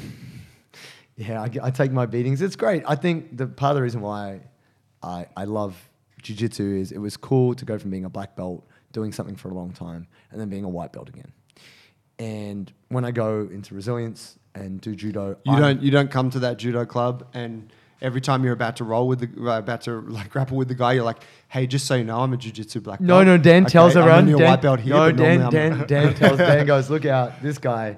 [1.17, 2.41] Yeah, I, I take my beatings.
[2.41, 2.83] It's great.
[2.87, 4.41] I think the part of the reason why
[5.03, 5.75] I, I love
[6.23, 9.49] jiu-jitsu is it was cool to go from being a black belt, doing something for
[9.49, 11.31] a long time, and then being a white belt again.
[12.19, 16.29] And when I go into resilience and do judo, You I'm- don't, you don't come
[16.31, 17.71] to that judo club and.
[18.03, 20.73] Every time you're about to roll with the, uh, about to like grapple with the
[20.73, 23.37] guy, you're like, "Hey, just so you know, I'm a jujitsu black belt." No, no,
[23.37, 24.27] Dan Okay, tells I'm everyone.
[24.33, 27.59] a Dan, white belt here, no, Dan, Dan, Dan tells Dan goes, look out, this
[27.59, 27.95] guy.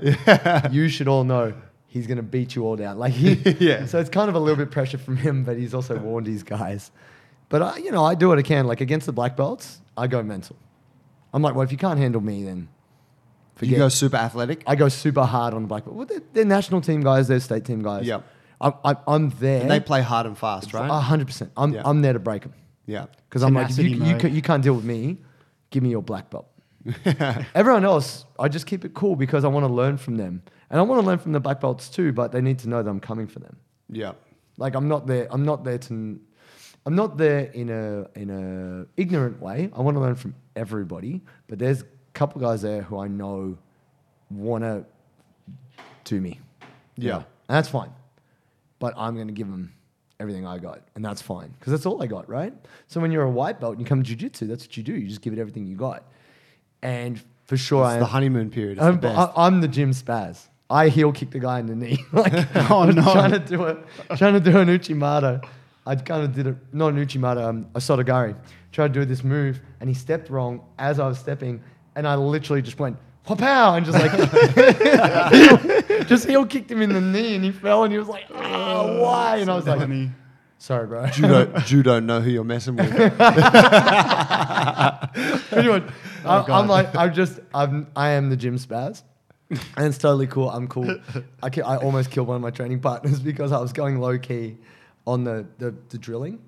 [0.74, 1.54] You should all know
[1.94, 2.98] he's gonna beat you all down.
[2.98, 3.86] Like he, Yeah.
[3.86, 6.42] So it's kind of a little bit pressure from him, but he's also warned his
[6.42, 6.90] guys.
[7.50, 8.66] But I, you know, I do what I can.
[8.66, 10.56] Like against the black belts, I go mental.
[11.34, 12.68] I'm like, well, if you can't handle me, then
[13.56, 13.74] forget.
[13.74, 14.64] You go super athletic.
[14.66, 15.96] I go super hard on the black belt.
[15.96, 17.28] Well, they're, they're national team guys.
[17.28, 18.08] They're state team guys.
[18.08, 18.26] Yep.
[18.60, 19.62] I'm, I'm, I'm there.
[19.62, 20.90] And they play hard and fast, right?
[20.90, 21.52] A hundred percent.
[21.56, 21.84] I'm, Yeah.
[21.86, 22.54] I'm there to break them.
[22.88, 23.06] yeah.
[23.30, 25.18] Because I'm like, if you, you, can, you can't deal with me,
[25.70, 26.48] give me your black belt.
[27.56, 30.42] Everyone else, I just keep it cool because I want to learn from them.
[30.70, 32.82] And I want to learn from the black belts too, but they need to know
[32.84, 33.58] that I'm coming for them.
[33.90, 34.14] Yeah.
[34.58, 35.28] Like I'm not there.
[35.32, 36.20] I'm not there to.
[36.86, 39.70] I'm not there in a in a ignorant way.
[39.74, 43.58] I want to learn from everybody, but there's a couple guys there who I know
[44.30, 44.86] want to
[46.04, 46.40] do me.
[46.98, 47.12] you Yeah.
[47.12, 47.18] know,
[47.48, 47.92] and that's fine.
[48.80, 49.74] But I'm going to give them
[50.20, 52.54] everything I got, and that's fine because that's all I got, right?
[52.88, 54.94] So when you're a white belt and you come to jujitsu, that's what you do.
[54.94, 56.04] You just give it everything you got,
[56.84, 58.78] and for sure, I It's am, the honeymoon period.
[58.78, 59.32] It's I'm, the best.
[59.36, 60.48] I, am the gym spaz.
[60.70, 61.98] I heel kick the guy in the knee.
[62.12, 62.34] like,
[62.70, 63.02] Oh, I was no.
[63.12, 63.78] trying to do it,
[64.18, 65.44] trying to do an Uchimata.
[65.86, 68.36] I kind of did it, not an Uchimata, um, a Sotogari.
[68.72, 71.62] Tried to do this move, and he stepped wrong as I was stepping,
[71.96, 74.12] and I literally just went pow and just like
[76.08, 79.02] just heel kicked him in the knee, and he fell, and he was like, oh,
[79.02, 79.38] why?
[79.38, 80.10] And I was like, Funny.
[80.58, 81.06] sorry, bro.
[81.08, 82.92] judo, judo know who you're messing with.
[85.52, 85.84] anyway,
[86.26, 86.62] I, oh, God.
[86.62, 89.04] I'm like, I'm just, I'm, I am the gym spaz.
[89.78, 90.50] And it's totally cool.
[90.50, 90.98] I'm cool.
[91.44, 94.18] I, ki- I almost killed one of my training partners because I was going low
[94.18, 94.58] key
[95.06, 96.40] on the, the, the drilling.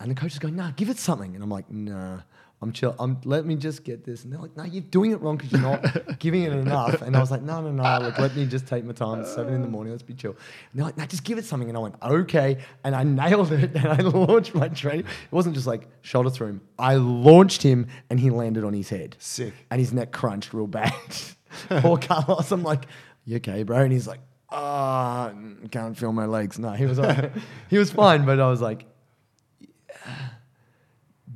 [0.00, 1.34] And the coach is going, nah, give it something.
[1.34, 2.20] And I'm like, nah,
[2.60, 2.96] I'm chill.
[2.98, 4.24] I'm, let me just get this.
[4.24, 7.02] And they're like, no, you're doing it wrong because you're not giving it enough.
[7.02, 7.82] And I was like, no, no, no.
[7.82, 9.20] Like, let me just take my time.
[9.20, 9.92] It's seven in the morning.
[9.92, 10.32] Let's be chill.
[10.32, 10.38] And
[10.74, 11.68] they're like, no, just give it something.
[11.68, 12.58] And I went, okay.
[12.82, 13.70] And I nailed it.
[13.78, 15.06] And I launched my training.
[15.06, 16.60] It wasn't just like shoulder through him.
[16.78, 19.54] I launched him and he landed on his head Sick.
[19.70, 20.92] and his neck crunched real bad.
[21.68, 22.50] Poor Carlos.
[22.50, 22.86] I'm like,
[23.24, 23.78] you okay, bro?
[23.78, 25.32] And he's like, ah,
[25.70, 26.58] can't feel my legs.
[26.58, 27.30] No, he was like,
[27.70, 28.84] he was fine, but I was like,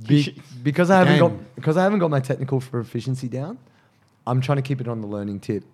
[0.07, 1.39] be- because I haven't Game.
[1.39, 3.59] got because I haven't got my technical proficiency down.
[4.27, 5.65] I'm trying to keep it on the learning tip,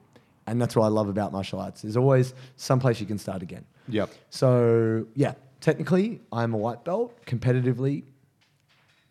[0.47, 1.83] and that's what I love about martial arts.
[1.83, 3.65] There's always some place you can start again.
[3.89, 4.11] yep.
[4.31, 7.15] So yeah, technically, I'm a white belt.
[7.27, 8.05] Competitively,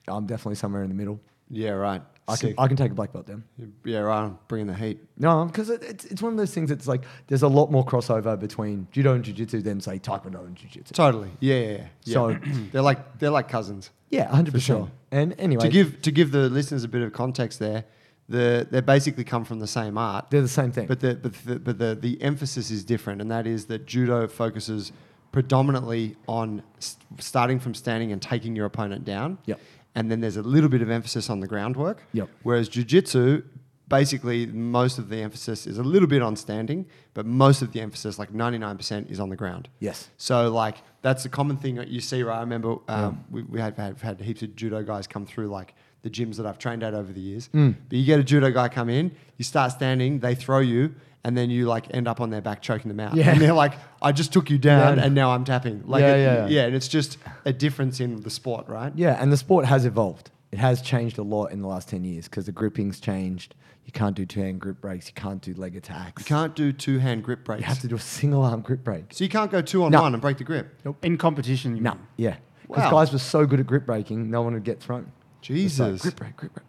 [0.08, 1.20] I'm definitely somewhere in the middle.
[1.50, 2.02] Yeah, right.
[2.30, 3.44] I can, I can take a black belt then.
[3.86, 4.24] yeah, right.
[4.26, 5.00] I'm bringing the heat.
[5.18, 7.86] No, because it, it's, it's one of those things that's like there's a lot more
[7.86, 10.94] crossover between judo and jiu-jitsu than say taekwondo and jiu-jitsu.
[10.94, 11.30] Totally.
[11.40, 12.14] Yeah, yeah, yeah.
[12.14, 12.38] So-
[12.72, 13.92] they're like they're like cousins.
[14.10, 14.52] Yeah, 100%.
[14.52, 14.92] For sure.
[15.12, 17.86] And anyway, To give to give the listeners a bit of context there,
[18.30, 20.88] the they basically come from the same art, they're the same thing.
[20.88, 24.28] but the but the, but the the emphasis is different, and that is that judo
[24.28, 24.92] focuses
[25.32, 29.38] predominantly on s- starting from standing and taking your opponent down.
[29.46, 29.60] Yep.
[29.98, 32.04] And then there's a little bit of emphasis on the groundwork.
[32.14, 32.30] Yep.
[32.44, 33.44] Whereas jujitsu,
[33.88, 37.82] basically most of the emphasis is a little bit on standing, but most of the
[37.82, 39.70] emphasis, like 99%, is on the ground.
[39.80, 40.10] yes.
[40.18, 42.38] So like that's a common thing that you see, right?
[42.38, 45.74] I remember um, we, we had, had had heaps of judo guys come through like
[46.04, 47.50] the gyms that I've trained at over the years.
[47.54, 47.76] Mm.
[47.90, 50.94] But you get a judo guy come in, you start standing, they throw you,
[51.28, 53.14] and then you like end up on their back choking them out.
[53.14, 53.32] Yeah.
[53.32, 55.04] And they're like, I just took you down Yeah.
[55.04, 55.84] and now I'm tapping.
[55.86, 56.48] Like Yeah, it- yeah.
[56.62, 56.66] yeah.
[56.68, 58.94] And it's just a difference in the sport, right?
[58.96, 60.32] Yeah, and the sport has evolved.
[60.54, 63.54] It has changed a lot in the last 10 years because the gripping's changed.
[63.86, 65.08] You can't do two-hand grip breaks.
[65.08, 66.22] You can't do leg attacks.
[66.22, 67.62] You can't do two hand grip breaks.
[67.62, 69.14] You have to do a single-arm grip break.
[69.14, 70.02] so you can't go two on No.
[70.04, 70.80] one and break the grip.
[71.04, 72.00] In competition, you No, mean?
[72.16, 72.36] yeah.
[72.68, 72.92] Because Wow.
[72.92, 75.12] guys were so good at grip breaking, no one would get thrown.
[75.42, 76.02] It's like, Jesus.
[76.02, 76.64] grip break, grip break.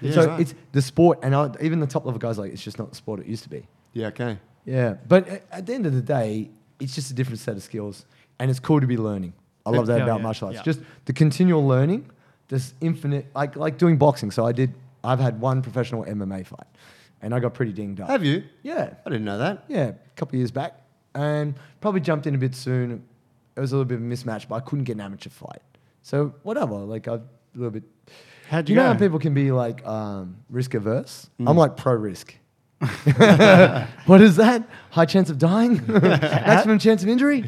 [0.00, 0.40] Yeah, so right.
[0.40, 2.96] it's the sport, and I, even the top level guys like it's just not the
[2.96, 3.66] sport it used to be.
[3.92, 4.38] Yeah, okay.
[4.64, 7.62] Yeah, but a- at the end of the day, it's just a different set of
[7.62, 8.04] skills,
[8.38, 9.32] and it's cool to be learning.
[9.66, 10.56] I love that Yeah, about yeah, martial arts.
[10.58, 10.62] yeah.
[10.62, 12.10] Just the continual learning,
[12.48, 14.30] this infinite, like like doing boxing.
[14.30, 14.74] So I did.
[15.02, 16.66] I've had one professional MMA fight,
[17.22, 18.08] and I got pretty dinged up.
[18.08, 18.42] Have you?
[18.62, 19.64] Yeah, I didn't know that.
[19.68, 20.80] yeah, a couple of years back,
[21.14, 23.02] and probably jumped in a bit soon.
[23.56, 25.62] It was a little bit of a mismatch, but I couldn't get an amateur fight.
[26.02, 27.20] So whatever, like I a
[27.54, 27.84] little bit.
[28.48, 28.92] How'd Do you you know go?
[28.94, 31.28] how people can be like um, risk averse?
[31.40, 31.48] Mm.
[31.50, 32.34] I'm like pro risk.
[34.06, 34.68] what is that?
[34.90, 35.80] High chance of dying?
[35.88, 37.44] Maximum chance of injury?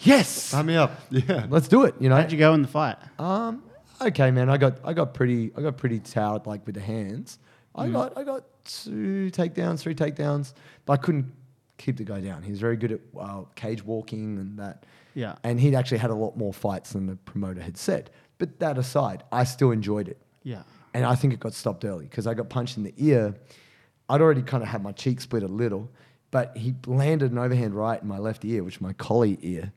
[0.00, 0.28] Yes.
[0.28, 0.92] Sign me up.
[1.10, 1.46] Yeah.
[1.48, 1.94] Let's do it.
[2.00, 2.16] You know.
[2.16, 2.96] How'd you go in the fight?
[3.18, 3.62] Um.
[4.00, 4.48] Okay, man.
[4.48, 7.38] I got I got pretty I got pretty towed like with the hands.
[7.74, 10.52] I got I got two takedowns, three takedowns,
[10.86, 11.32] but I couldn't
[11.76, 12.42] keep the guy down.
[12.42, 14.84] He was very good at uh, cage walking and that.
[15.14, 15.36] Yeah.
[15.44, 18.10] And he'd actually had a lot more fights than the promoter had said.
[18.38, 20.18] But that aside, I still enjoyed it.
[20.42, 20.62] Yeah.
[20.94, 23.34] And I think it got stopped early because I got punched in the ear.
[24.08, 25.90] I'd already kind of had my cheek split a little,
[26.30, 29.70] but he landed an overhand right in my left ear, which is my collie ear,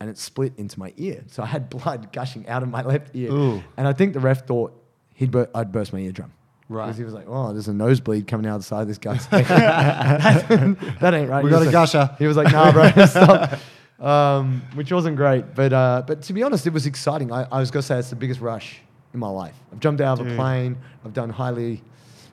[0.00, 1.22] and it split into my ear.
[1.28, 3.30] So I had blood gushing out of my left ear.
[3.30, 3.62] Ooh.
[3.76, 4.72] And I think the ref thought
[5.14, 6.32] he'd bur- I'd burst my eardrum.
[6.70, 6.86] Right.
[6.86, 9.26] Because he was like, oh, there's a nosebleed coming out the side of this guy's
[9.26, 9.46] face.
[9.48, 11.44] that ain't right.
[11.44, 12.10] We He got a like- gusher.
[12.18, 13.58] He was like, nah, bro, stop.
[14.00, 15.54] Um, which wasn't great.
[15.54, 17.30] But, uh, but to be honest, it was exciting.
[17.32, 18.80] I, I was going to say it's the biggest rush
[19.14, 19.54] in my life.
[19.72, 20.76] I've jumped out of a plane.
[21.04, 21.80] I've done highly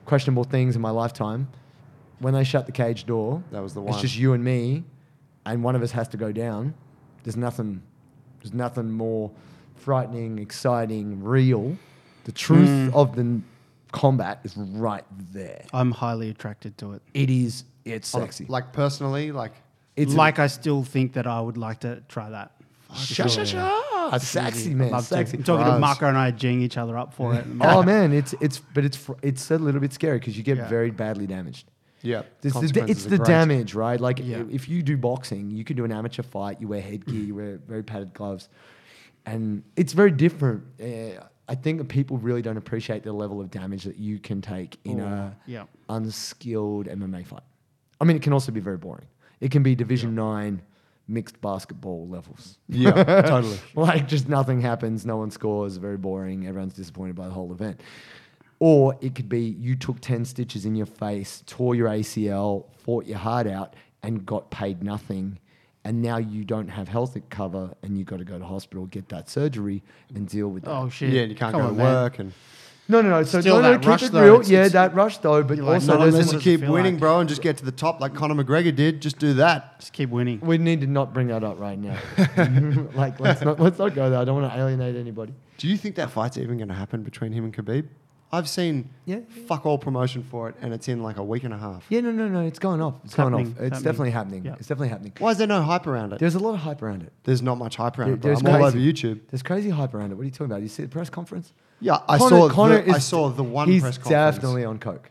[0.04, 1.48] questionable things in my lifetime.
[2.18, 3.92] When they shut the cage door, That was the one.
[3.94, 4.84] it's just you and me,
[5.46, 6.74] and one of us has to go down.
[7.24, 7.82] There's nothing,
[8.40, 9.30] there's nothing more
[9.76, 11.76] frightening, exciting, real.
[12.24, 12.94] The truth Mm.
[12.94, 13.44] of the n-
[13.92, 15.64] combat is right there.
[15.72, 17.02] I'm highly attracted to it.
[17.14, 17.64] It is.
[17.84, 18.46] It's sexy.
[18.48, 19.52] Like personally, like
[19.96, 22.52] It's like I still think that I would like to try that.
[22.94, 23.82] Sha sha sha.
[24.18, 25.14] Sexy I'd man, love to.
[25.14, 25.38] sexy.
[25.38, 27.44] I'm talking to Marco and I are geeing each other up for it.
[27.60, 30.56] Oh man, it's it's but it's fr- it's a little bit scary because you get
[30.58, 30.68] Yeah.
[30.68, 31.68] very badly damaged.
[32.02, 34.00] yeah, It's the, it's the damage, right?
[34.00, 34.42] Like Yeah.
[34.50, 36.60] if you do boxing, you can do an amateur fight.
[36.60, 38.48] You wear headgear, you wear very padded gloves,
[39.26, 40.64] and it's very different.
[40.82, 44.78] Uh, I think people really don't appreciate the level of damage that you can take
[44.84, 45.64] in a yeah.
[45.88, 47.42] unskilled MMA fight.
[48.00, 49.06] I mean, it can also be very boring.
[49.40, 50.62] It can be Division Nine
[51.08, 52.58] mixed basketball levels.
[52.68, 52.92] Yeah,
[53.22, 53.58] totally.
[53.74, 57.80] like just nothing happens, no one scores, very boring, everyone's disappointed by the whole event.
[58.58, 63.06] Or it could be you took 10 stitches in your face, tore your ACL, fought
[63.06, 63.74] your heart out,
[64.04, 65.38] and got paid nothing.
[65.84, 69.08] And now you don't have health cover and you've got to go to hospital, get
[69.08, 69.82] that surgery,
[70.14, 70.70] and deal with that.
[70.70, 71.10] Oh shit.
[71.12, 71.92] Yeah, and you can't Come go on, to man.
[71.92, 72.32] work, and
[72.92, 73.22] no, no, no.
[73.24, 74.34] So Still no, no, that keep rush it though, real.
[74.34, 75.42] it's- yeah, it's- that rush though.
[75.42, 77.00] But you're like, also, not there's unless you does keep feel winning, like?
[77.00, 79.80] bro, and just get to the top like Conor McGregor did, just do that.
[79.80, 80.38] Just keep winning.
[80.40, 81.98] we need to not bring that up right now.
[82.94, 84.18] like, let's not let's not go there.
[84.20, 85.32] I don't want to alienate anybody.
[85.58, 87.86] Do you think that fight's even going to happen between him and Khabib?
[88.34, 89.18] I've seen Yeah.
[89.46, 91.84] fuck all promotion for it, and it's in like a week and a half.
[91.90, 92.40] Yeah, no, no, no.
[92.40, 92.94] It's going off.
[93.04, 93.40] It's, It's going off.
[93.42, 93.82] It's It's happening.
[93.82, 94.44] definitely happening.
[94.46, 94.52] Yeah.
[94.58, 95.12] It's definitely happening.
[95.18, 96.18] Why is there no hype around it?
[96.18, 97.12] There's a lot of hype around it.
[97.24, 98.40] There's not much hype around There- it.
[98.42, 98.50] Bro.
[98.50, 98.92] I'm all over crazy.
[98.92, 99.20] YouTube.
[99.30, 100.14] There's crazy hype around it.
[100.14, 100.62] What are you talking about?
[100.62, 101.52] You see the press conference?
[101.80, 102.48] Yeah, I Conor- saw.
[102.48, 104.36] Conor the, I is- saw the one He's press conference.
[104.36, 105.10] definitely on coke.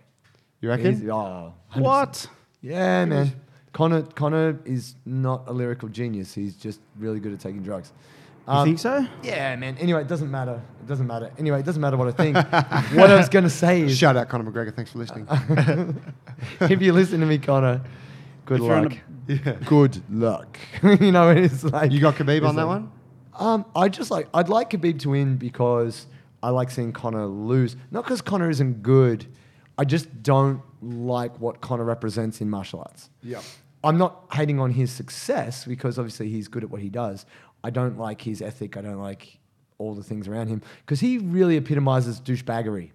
[0.61, 0.95] You reckon?
[0.95, 1.81] He's- oh, 100%.
[1.83, 2.27] What?
[2.61, 3.33] Yeah, man.
[3.73, 6.33] Conor Conor is not a lyrical genius.
[6.33, 7.91] He's just really good at taking drugs.
[8.47, 9.05] You Um, think so?
[9.23, 9.77] Yeah, man.
[9.77, 10.61] Anyway, it doesn't matter.
[10.81, 11.31] It doesn't matter.
[11.37, 12.35] Anyway, it doesn't matter what I think.
[12.97, 14.75] what I was going to say is Shout out Conor McGregor.
[14.75, 15.27] Thanks for listening.
[16.61, 17.81] if you listen to me, Conor,
[18.45, 18.93] good If you're luck.
[19.27, 19.53] yeah.
[19.65, 20.57] Good luck.
[20.83, 22.91] you know, it's like You got Khabib on that like- one?
[23.39, 26.05] Um, I just like I'd like Khabib to win because
[26.43, 27.75] I like seeing Conor lose.
[27.91, 29.25] Not because Conor isn't good.
[29.77, 33.09] I just don't like what Conor represents in martial arts.
[33.23, 33.39] Yeah.
[33.83, 37.25] I'm not hating on his success because obviously he's good at what he does.
[37.63, 38.77] I don't like his ethic.
[38.77, 39.39] I don't like
[39.77, 42.91] all the things around him because he really epitomizes douchebaggery.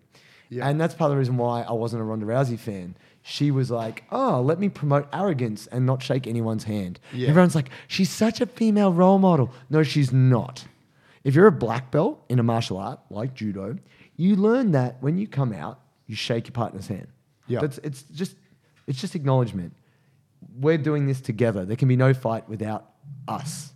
[0.48, 0.68] Yeah.
[0.68, 2.96] And that's part of the reason why I wasn't a Ronda Rousey fan.
[3.22, 7.00] She was like, oh, let me promote arrogance and not shake anyone's hand.
[7.12, 7.28] Yeah.
[7.28, 9.52] Everyone's like, she's such a female role model.
[9.68, 10.64] No, she's not.
[11.24, 13.78] If you're a black belt in a martial art like judo,
[14.14, 17.08] you learn that when you come out, you shake your partner's hand.
[17.48, 17.60] Yeah.
[17.60, 18.36] That's it's just
[18.86, 19.74] it's just acknowledgement.
[20.60, 21.64] We're doing this together.
[21.64, 22.92] There can be no fight without
[23.26, 23.72] us.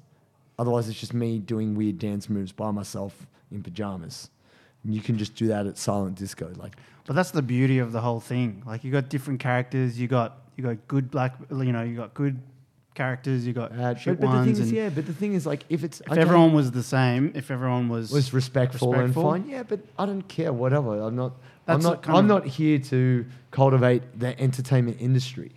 [0.61, 4.29] Otherwise, it's just me doing weird dance moves by myself in pajamas.
[4.85, 6.53] And you can just do that at silent disco.
[6.55, 8.63] Like, But that's the beauty of the whole thing.
[8.67, 9.99] Like you got different characters.
[9.99, 11.37] You got you got good black.
[11.51, 12.43] You know, you got good
[12.93, 13.47] characters.
[13.47, 14.59] You got uh, shit but, but the ones.
[14.59, 14.91] thing is, yeah.
[14.91, 17.89] But the thing is, like, if it's if okay, everyone was the same, if everyone
[17.89, 19.33] was was respectful, respectful.
[19.33, 19.63] and fine, yeah.
[19.63, 20.53] But I don't care.
[20.53, 21.01] Whatever.
[21.01, 21.33] I'm not.
[21.65, 22.09] That's I'm not.
[22.09, 25.53] I'm not here to cultivate the entertainment industry.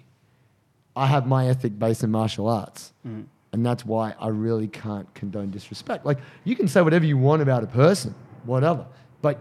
[0.96, 2.94] I have my ethic based in martial arts.
[3.06, 3.26] Mm.
[3.54, 6.06] And that's why I really can't condone disrespect.
[6.06, 8.86] Like, you can say whatever you want about a person, whatever,
[9.22, 9.40] but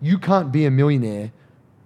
[0.00, 1.30] you can't be a millionaire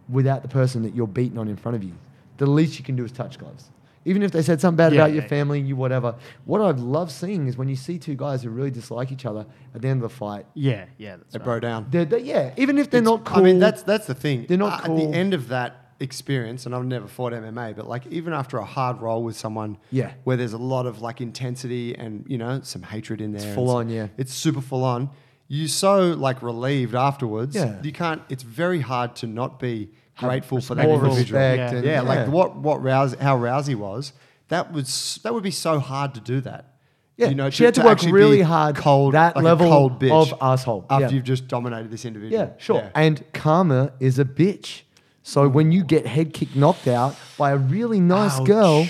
[0.09, 1.93] without the person that you're beating on in front of you.
[2.39, 3.71] The least you can do is touch gloves.
[4.05, 5.29] Even if they said something bad Yeah, about your yeah.
[5.29, 6.14] family, you whatever.
[6.45, 9.45] What I love seeing is when you see two guys who really dislike each other
[9.75, 10.47] at the end of the fight.
[10.55, 11.17] yeah, yeah.
[11.17, 11.45] That's They right.
[11.45, 11.87] bro down.
[11.91, 13.39] They're, they yeah, even if they're It's- not cool.
[13.39, 14.47] I mean, that's that's the thing.
[14.49, 17.86] They're not Uh, At the end of that experience, and I've never fought MMA, but
[17.88, 20.12] like even after a hard roll with someone, Yeah.
[20.24, 23.55] where there's a lot of like intensity and you know some hatred in there, and
[23.55, 24.09] full some- on, yeah.
[24.16, 25.11] it's super full on.
[25.49, 27.55] You're so like relieved afterwards.
[27.55, 27.80] Yeah.
[27.82, 28.20] you can't.
[28.28, 31.16] It's very hard to not be grateful for that individual.
[31.16, 31.59] respect.
[31.72, 31.78] Yeah.
[31.78, 34.12] And, Yeah, like what what Rousey, how Rousey was.
[34.49, 36.72] That was that would be so hard to do that.
[37.16, 39.70] Yeah, you know, she had to work actually really be hard Cold, that like level
[39.70, 40.84] cold bitch of asshole.
[40.90, 41.12] after Yeah.
[41.12, 42.38] you've just dominated this individual.
[42.42, 42.90] Yeah, sure.
[42.94, 44.82] And karma is a bitch.
[45.29, 48.47] So when you get head kick knocked out by a really nice Ouch.
[48.47, 48.87] girl,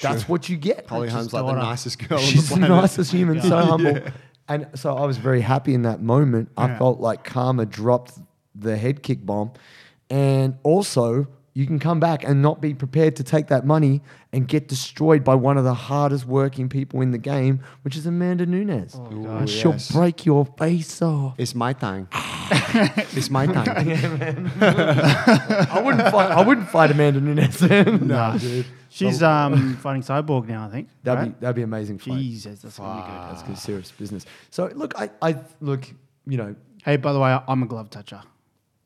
[0.00, 0.86] that's what you get.
[0.88, 1.66] Holly Just Holm like the daughter.
[1.70, 4.00] nicest girl She's on the the nicest human, so humble.
[4.48, 6.48] And so I was very happy in that moment.
[6.56, 6.78] I Yeah.
[6.78, 8.14] felt like karma dropped
[8.54, 9.52] the head kick bomb.
[10.08, 14.00] And also, you can come back and not be prepared to take that money
[14.32, 18.06] and get destroyed by one of the hardest working people in the game, which is
[18.06, 18.94] Amanda Nunes.
[18.96, 19.92] Oh, Ooh, and she'll yes.
[19.92, 21.34] break your face off.
[21.38, 22.08] It's my time.
[22.12, 23.66] it's my time.
[24.60, 26.30] I wouldn't fight.
[26.30, 27.60] I wouldn't fight Amanda Nunes.
[27.62, 28.36] Nah.
[28.38, 28.66] dude.
[28.88, 30.88] She's um fighting Cyborg now, I think.
[31.02, 31.38] That'd right?
[31.38, 32.18] be that'd be amazing fight.
[32.18, 33.30] Jesus, that's gonna be good.
[33.30, 34.26] That's good, serious business.
[34.50, 35.86] So look, I, I look,
[36.26, 38.22] you know, Hey, by the way, I'm a glove toucher.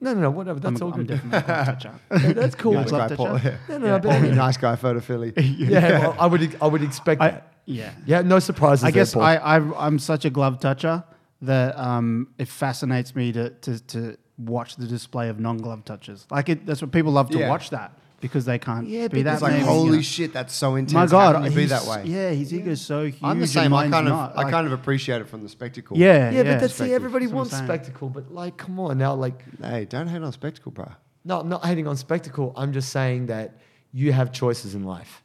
[0.01, 0.61] No, no, no, whatever.
[0.61, 1.09] That's I'm, all I'm good.
[1.09, 1.95] definitely a glove toucher.
[2.11, 2.73] Yeah, that's cool.
[2.75, 3.39] Nice but- guy, Paul.
[3.39, 3.59] toucher.
[3.69, 5.33] no, no, no, but nice guy, photo Philly.
[5.37, 7.53] yeah, well, I would, I would expect I, that.
[7.65, 7.93] yeah.
[8.07, 8.85] Yeah, no surprises.
[8.85, 9.23] I there, guess Paul.
[9.23, 11.03] I, I I'm such a glove toucher
[11.43, 16.27] that um, it fascinates me to, to, to watch the display of non-glove touches.
[16.31, 17.49] Like it, that's what people love to Yeah.
[17.51, 19.33] watch that because they can't Yeah, be because that.
[19.35, 20.03] It's like, maybe, holy you know.
[20.03, 20.93] shit, that's so intense.
[20.95, 22.05] My How God, can you be that way?
[22.07, 23.19] Yeah, his ego's so huge.
[23.23, 23.73] I'm the same.
[23.75, 24.37] I kind of, not.
[24.39, 25.97] I kind of appreciate it from the spectacle.
[25.99, 29.43] yeah, yeah, but that's see, everybody That's wants spectacle, but like, come on now, like,
[29.63, 30.91] Hey, don't hate on spectacle, bro.
[31.25, 32.53] no, I'm not hating on spectacle.
[32.57, 33.59] I'm just saying that
[33.93, 35.23] you have choices in life,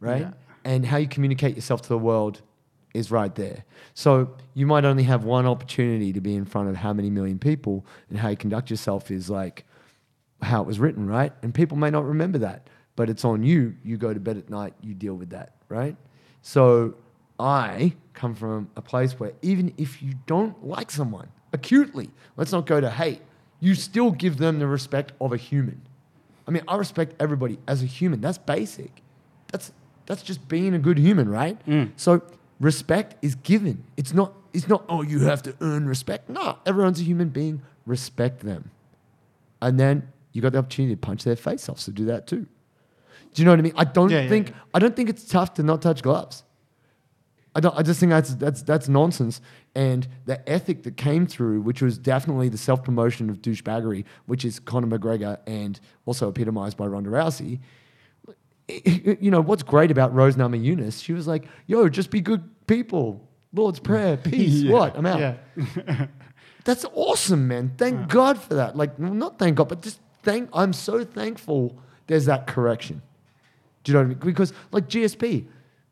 [0.00, 0.22] right?
[0.22, 0.30] Yeah.
[0.64, 2.42] And how you communicate yourself to the world
[2.92, 3.64] is right there.
[3.94, 7.38] So you might only have one opportunity to be in front of how many million
[7.38, 9.64] people, and how you conduct yourself is like
[10.42, 11.32] how it was written, right?
[11.42, 13.74] And people may not remember that, but it's on you.
[13.84, 15.96] You go to bed at night, you deal with that, right?
[16.42, 16.94] So
[17.38, 22.66] I come from a place where even if you don't like someone acutely, let's not
[22.66, 23.22] go to hate,
[23.60, 25.82] you still give them the respect of a human.
[26.46, 28.20] I mean, I respect everybody as a human.
[28.20, 29.02] That's basic.
[29.50, 29.72] That's
[30.06, 31.58] that's just being a good human, right?
[31.66, 31.90] Mm.
[31.96, 32.22] So
[32.60, 33.84] respect is given.
[33.96, 36.28] It's not it's not oh you have to earn respect.
[36.28, 37.62] No, everyone's a human being.
[37.84, 38.70] Respect them.
[39.60, 42.46] And then you got the opportunity to punch their face off, so do that too.
[43.34, 43.72] Do you know what I mean?
[43.76, 44.54] I don't Yeah, think yeah.
[44.74, 46.44] I don't think it's tough to not touch gloves.
[47.54, 47.74] I don't.
[47.76, 49.40] I just think that's that's that's nonsense.
[49.74, 54.44] And the ethic that came through, which was definitely the self promotion of douchebaggery, which
[54.44, 57.60] is Conor McGregor and also epitomized by Ronda Rousey.
[58.68, 61.00] You know what's great about Rose Namajunas?
[61.02, 63.28] She was like, "Yo, just be good people.
[63.52, 64.64] Lord's prayer, peace.
[64.68, 64.96] What?
[64.96, 65.36] I'm out."
[66.64, 67.74] That's awesome, man.
[67.78, 68.76] Thank God for that.
[68.76, 70.50] Like, not thank God, but just thank.
[70.52, 71.78] I'm so thankful.
[72.08, 73.00] There's that correction.
[73.84, 74.18] Do you know what I mean?
[74.18, 75.46] Because like GSP,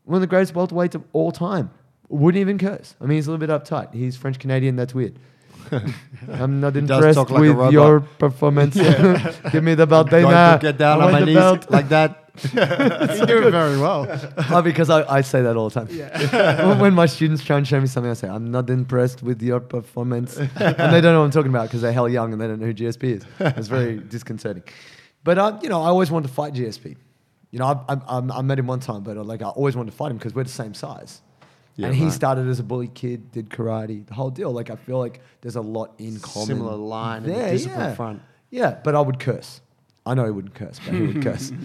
[0.04, 1.70] one of the greatest welterweights of all time,
[2.08, 2.96] wouldn't even curse.
[3.00, 3.94] I mean, he's a little bit uptight.
[3.94, 4.76] He's French Canadian.
[4.76, 5.18] That's weird.
[6.32, 8.74] I'm not impressed like with your performance.
[9.52, 11.70] Give me the belt, Going to get down I on my knees belt.
[11.70, 12.20] like that.
[12.42, 12.50] you
[13.26, 14.08] do it very well.
[14.50, 16.68] oh, because I, I say that all the time.
[16.68, 19.40] when, when my students try and show me something, I say, I'm not impressed with
[19.40, 20.36] your performance.
[20.36, 20.48] and
[20.92, 22.66] they don't know what I'm talking about because they're hell young and they don't know
[22.66, 23.22] who GSP is.
[23.38, 24.64] It's very disconcerting.
[25.22, 26.96] But, uh, you know, I always wanted to fight GSP.
[27.52, 29.76] You know, I, I, I, I met him one time, but uh, like I always
[29.76, 31.22] wanted to fight him because we're the same size.
[31.76, 32.12] Yeah, and he right.
[32.12, 34.52] started as a bully kid, did karate, the whole deal.
[34.52, 36.46] Like I feel like there's a lot in common.
[36.46, 37.94] Similar line and there, discipline yeah.
[37.94, 38.22] front.
[38.50, 39.60] Yeah, but I would curse.
[40.06, 41.52] I know he wouldn't curse, but he would curse.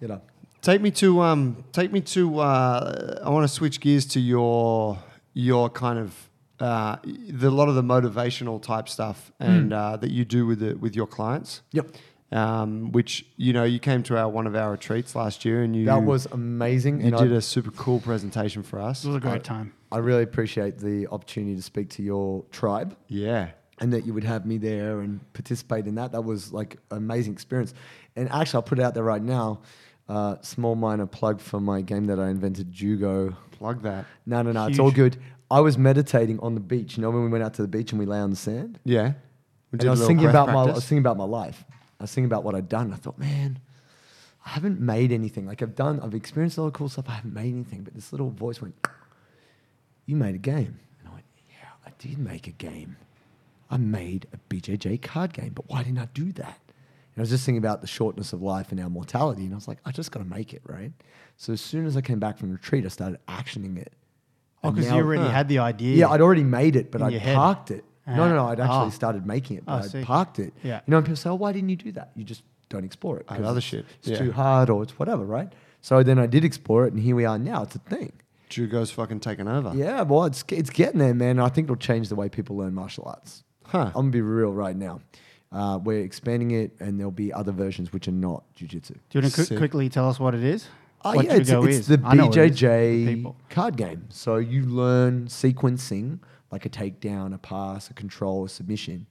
[0.00, 0.20] You know.
[0.62, 1.64] Take me to um.
[1.72, 2.38] Take me to.
[2.38, 4.96] Uh, I want to switch gears to your
[5.34, 6.28] your kind of
[6.60, 10.60] uh, the a lot of the motivational type stuff and uh, that you do with
[10.60, 11.62] the, with your clients.
[11.72, 11.90] Yep.
[12.30, 15.74] Um, which you know you came to our one of our retreats last year and
[15.74, 17.00] you That was amazing.
[17.00, 19.02] you and did a super cool presentation for us.
[19.04, 19.72] It was a great time.
[19.90, 23.48] I really appreciate the opportunity to speak to your tribe Yeah.
[23.78, 26.12] and that you would have me there and participate in that.
[26.12, 27.72] That was like an amazing experience.
[28.14, 29.60] And actually, I'll put it out there right now.
[30.06, 33.34] Uh, small minor plug for my game that I invented, Jiugo.
[33.52, 34.04] Plug that.
[34.26, 35.16] No, no, no, it's all good.
[35.50, 36.98] I was meditating on the beach.
[36.98, 38.78] You know when we went out to the beach and we lay on the sand?
[38.84, 39.14] Yeah.
[39.72, 41.64] And I a was thinking breath about my, I was thinking about my life.
[42.00, 42.92] I was thinking about what I'd done.
[42.92, 43.58] I thought, man,
[44.46, 45.46] I haven't made anything.
[45.46, 47.06] Like I've done, I've experienced a lot of cool stuff.
[47.08, 47.82] I haven't made anything.
[47.82, 48.74] But this little voice went,
[50.06, 52.96] "You made a game." And I went, "Yeah, I did make a game.
[53.70, 55.52] I made a BJJ card game.
[55.54, 56.58] But why didn't I do that?"
[57.14, 59.44] And I was just thinking about the shortness of life and our mortality.
[59.44, 60.92] And I was like, I just got to make it right.
[61.36, 63.92] So as soon as I came back from retreat, I started actioning it.
[64.62, 65.30] Oh, because you already Huh.
[65.30, 65.96] had the idea.
[65.96, 67.34] yeah, I'd already made it, but head.
[67.36, 67.84] parked it.
[68.16, 68.64] No, no, no, I'd Ah.
[68.64, 68.90] actually Oh.
[68.90, 70.02] started making it, Oh, I but I'd see.
[70.02, 70.52] parked it.
[70.62, 70.80] Yeah.
[70.86, 72.10] You know, and people say, oh, why didn't you do that?
[72.16, 73.26] You just don't explore it.
[73.28, 73.84] I other it's- shit.
[74.00, 74.18] It's Yeah.
[74.18, 75.52] too hard or it's whatever, right?
[75.80, 77.62] So then I did explore it, and here we are now.
[77.62, 78.12] It's a thing.
[78.50, 79.72] Jiugo's fucking taken over.
[79.76, 81.38] Yeah, well, it's, it's getting there, man.
[81.38, 83.44] I think it'll change the way people learn martial arts.
[83.64, 83.86] Huh.
[83.88, 85.00] I'm going to be real right now.
[85.52, 88.88] Uh, we're expanding it, and there'll be other versions which are not jujitsu.
[88.88, 89.56] Do you want to Sick.
[89.58, 90.66] quickly tell us what it is?
[91.04, 91.86] Oh, what yeah, it's, Jiugo it's is?
[91.88, 92.26] the I it is
[92.60, 93.36] BJJ people.
[93.50, 94.06] card game.
[94.10, 96.18] So you learn sequencing,
[96.50, 99.06] like a takedown, a pass, a control, a submission.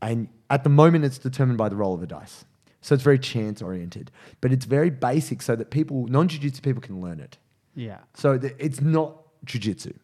[0.00, 2.44] And at the moment, it's determined by the roll of the dice.
[2.80, 4.10] So it's very chance oriented,
[4.42, 7.38] but it's very basic so that people, non jiu-jitsu people can learn it.
[7.74, 7.98] Yeah.
[8.14, 9.94] So th- it's not jiu-jitsu,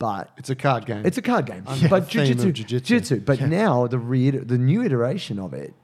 [0.00, 1.06] but It's a card game.
[1.06, 2.80] it's a card game, Under but the theme of jiu-jitsu, jiu-jitsu.
[2.94, 3.20] jiu-jitsu.
[3.20, 5.74] But now the re- the new iteration of it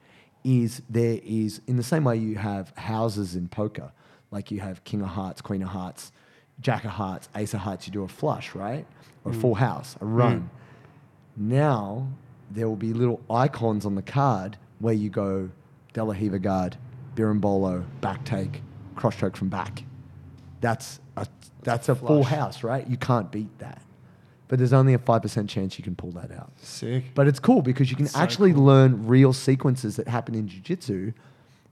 [0.43, 3.91] is there is in the same way you have houses in poker,
[4.29, 6.11] like you have King of Hearts, Queen of Hearts,
[6.59, 7.87] Jack of Hearts, Ace of Hearts.
[7.87, 8.85] You do a flush, right,
[9.25, 9.41] or a mm.
[9.41, 10.41] full house, a run.
[10.41, 10.49] Mm.
[11.37, 12.07] Now
[12.51, 15.49] there will be little icons on the card where you go
[15.93, 16.77] De La Riva guard,
[17.15, 18.61] Berimbolo, back take,
[18.95, 19.83] cross choke from back.
[20.61, 21.27] That's a
[21.61, 22.87] that's a full house, right?
[22.87, 23.81] You can't beat that.
[24.47, 26.51] But there's only a five percent chance you can pull that out.
[26.61, 27.05] Sick.
[27.15, 28.65] But it's cool because you can So actually cool.
[28.65, 31.13] learn real sequences that happen in jiu-jitsu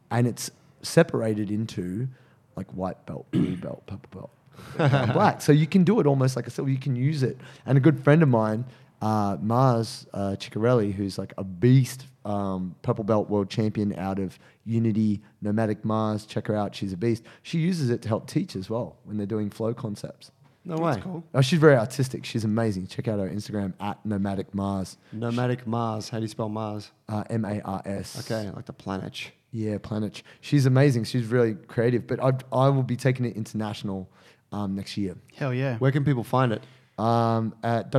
[0.09, 2.07] and it's separated into
[2.55, 4.31] like white belt, blue belt, purple belt,
[4.77, 5.41] and black.
[5.41, 6.69] So you can do it almost like a silver.
[6.69, 7.37] You can use it.
[7.65, 8.65] And a good friend of mine,
[9.01, 14.37] uh, Mars uh, Ciccarelli, who's like a beast, um, purple belt world champion out of
[14.65, 16.25] Unity Nomadic Mars.
[16.25, 16.75] Check her out.
[16.75, 17.23] She's a beast.
[17.41, 20.31] She uses it to help teach as well when they're doing flow concepts.
[20.63, 20.99] No way.
[21.01, 21.23] cool.
[21.33, 22.23] Oh, she's very artistic.
[22.23, 22.85] She's amazing.
[22.85, 24.97] Check out her Instagram at Nomadic Mars.
[25.11, 26.09] Nomadic Mars.
[26.09, 26.91] How do you spell Mars?
[27.09, 28.19] Uh, M A R S.
[28.31, 29.31] Okay, like the planet.
[29.51, 30.23] Yeah, Planet.
[30.39, 31.03] She's amazing.
[31.03, 32.07] She's really creative.
[32.07, 34.09] But I, I will be taking it international
[34.51, 35.77] um, next year Hell yeah.
[35.77, 36.61] Where can people find it?
[36.99, 37.91] um, at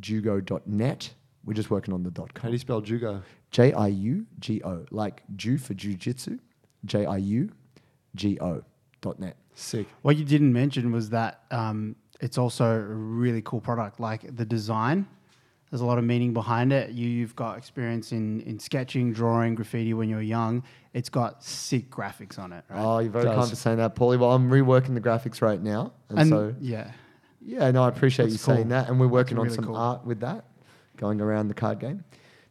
[0.00, 1.14] www.jiugo.net.
[1.44, 3.22] We're just working on the dot How do you spell Jiugo?
[3.50, 6.38] J I U G O, like Jew for Jiu Jitsu.
[6.84, 7.50] J I U
[8.14, 8.62] G O
[9.00, 9.36] dot net.
[9.54, 9.86] Sick.
[10.02, 14.00] What you didn't mention was that um, it's also a really cool product.
[14.00, 15.06] Like the design,
[15.72, 16.90] there's a lot of meaning behind it.
[16.90, 20.64] You, you've got experience in, in sketching, drawing, graffiti when you were young.
[20.92, 22.62] It's got sick graphics on it.
[22.68, 22.78] Right?
[22.78, 23.36] Oh, you're very Does.
[23.36, 24.18] kind for saying that, Paulie.
[24.18, 25.94] Well, I'm reworking the graphics right now.
[26.10, 26.90] And, and so, yeah,
[27.40, 28.90] yeah, no, I appreciate That's you saying that.
[28.90, 29.76] And we're working on some cool.
[29.76, 30.44] art with that,
[30.98, 32.04] going around the card game.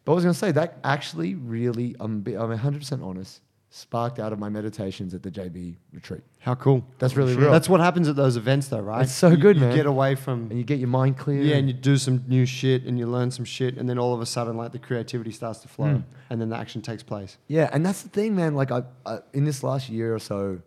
[0.03, 3.41] But I was going to say, that actually really, I'm, I'm 100% honest,
[3.73, 6.21] sparked out of my meditations at the JB retreat.
[6.39, 6.85] How cool.
[6.99, 7.49] That's really real.
[7.51, 9.03] That's what happens at those events, though, right?
[9.03, 9.73] It's so You- good, you man.
[9.75, 11.41] get away from and you get your mind clear.
[11.41, 14.13] yeah, and you do some new shit, and you learn some shit, and then all
[14.13, 16.01] of a sudden, like the creativity starts to flow, Hmm.
[16.29, 17.37] and then the action takes place.
[17.47, 18.55] Yeah, and that's the thing, man.
[18.55, 20.59] Like, I, I in this last year or so,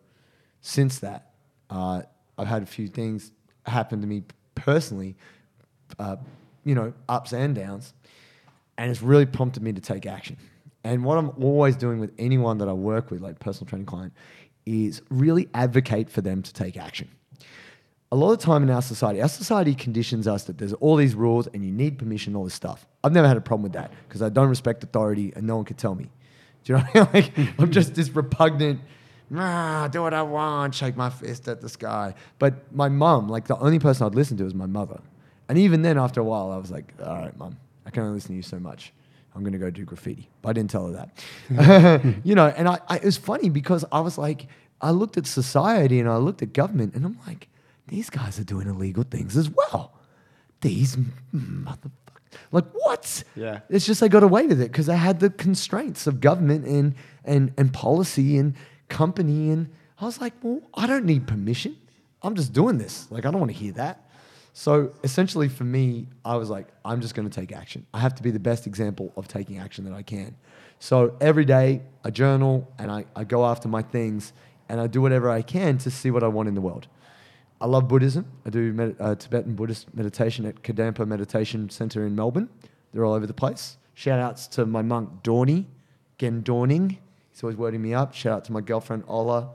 [0.63, 1.31] since that,
[1.69, 2.03] uh,
[2.39, 3.33] I've had a few things
[3.67, 4.23] happen to me
[4.55, 5.15] personally,
[5.99, 6.17] uh,
[6.65, 7.93] you know, ups and downs,
[8.79, 10.39] and it's really prompted me to take action.
[10.85, 14.13] And what I'm always doing with anyone that I work with, like personal training client,
[14.67, 17.09] is really advocate for them to take action.
[18.13, 21.15] A lot of time in our society, our society conditions us that there's all these
[21.15, 22.87] rules and you need permission, all this stuff.
[23.03, 25.65] I've never had a problem with that because I don't respect authority and no one
[25.65, 26.11] can tell me.
[26.63, 27.33] Do you know what I mean?
[27.37, 28.81] Like, I'm just this repugnant,
[29.31, 32.15] nah, do what I want, shake my fist at the sky.
[32.39, 35.01] But my mum, like the only person I'd listen to is my mother.
[35.49, 38.15] And even then, after a while, I was like, all right, mum, I can only
[38.15, 38.93] listen to you so much.
[39.35, 40.29] I'm going to go do graffiti.
[40.43, 40.93] But I didn't tell her
[41.51, 42.15] that.
[42.25, 44.47] you know, and I, I, it was funny because I was like,
[44.81, 47.49] I looked at society and I looked at government and I'm like,
[47.89, 49.93] these guys are doing illegal things as well.
[50.61, 50.97] These
[51.35, 51.91] motherfuckers.
[52.51, 53.25] Like, what?
[53.37, 53.61] Yeah.
[53.69, 56.95] It's just they got away with it because they had the constraints of government and,
[57.25, 58.55] and, and policy and
[58.89, 59.51] company.
[59.51, 59.71] And
[60.01, 61.77] I was like, well, I don't need permission.
[62.23, 63.11] I'm just doing this.
[63.11, 64.04] Like, I don't want to hear that.
[64.57, 67.87] So essentially, for me, I was like, I'm just going to take action.
[67.93, 70.37] I have to be the best example of taking action that I can.
[70.79, 74.33] So every day, I journal and I, I go after my things
[74.69, 76.87] and I do whatever I can to see what I want in the world.
[77.61, 78.27] I love Buddhism.
[78.47, 82.49] I do med- uh, Tibetan Buddhist meditation at Kadampa Meditation Center in Melbourne.
[82.93, 83.77] They're all over the place.
[83.95, 85.65] Shout outs to my monk Dorney,
[86.19, 86.99] Gen Dorning.
[87.33, 88.15] He's always wording me up.
[88.15, 89.51] Shout out to my girlfriend Ola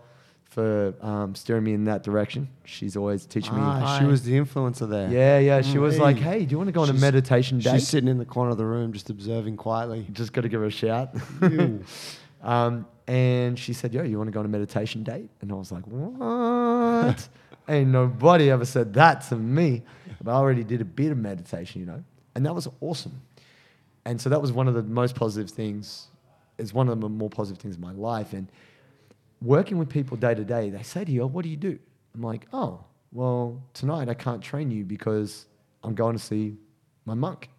[0.49, 2.49] for um, steering me in that direction.
[2.65, 3.61] She's always teaching me.
[3.63, 5.09] Ah, she was the influencer there.
[5.09, 5.61] Yeah, yeah.
[5.61, 6.01] She was Hey.
[6.01, 8.17] like, "Hey, do you want to go on a She's- meditation date?" She's sitting in
[8.17, 10.07] the corner of the room, just observing quietly.
[10.11, 11.11] Just got to give her a shout.
[11.41, 11.83] Ew.
[12.41, 15.55] um, and she said, "Yo, you want to go on a meditation date?" And I
[15.55, 17.27] was like, "What?"
[17.69, 19.83] Ain't nobody ever said that to me.
[20.23, 22.03] But I already did a bit of meditation, you know,
[22.35, 23.21] and that was awesome.
[24.05, 26.07] And so that was one of the most positive things.
[26.57, 28.33] It's one of the more positive things in my life.
[28.33, 28.51] And
[29.41, 31.79] working with people day to day, they say to you, oh, "What do you do?"
[32.13, 35.45] I'm like, "Oh, well, tonight I can't train you because
[35.83, 36.57] I'm going to see
[37.05, 37.49] my monk."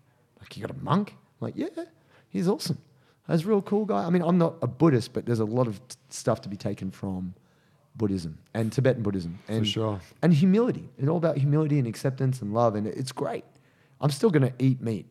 [0.41, 1.15] Like, you got a monk?
[1.41, 1.85] I'm like, yeah,
[2.29, 2.79] he's awesome.
[3.29, 4.05] He's a real cool guy.
[4.05, 6.57] I mean, I'm not a Buddhist, but there's a lot of t- stuff to be
[6.57, 7.35] taken from
[7.95, 9.39] Buddhism and Tibetan Buddhism.
[9.47, 10.01] And, sure.
[10.23, 10.89] And humility.
[10.99, 12.75] It's all about humility and acceptance and love.
[12.75, 13.45] And it's great.
[14.01, 15.07] I'm still going to eat meat.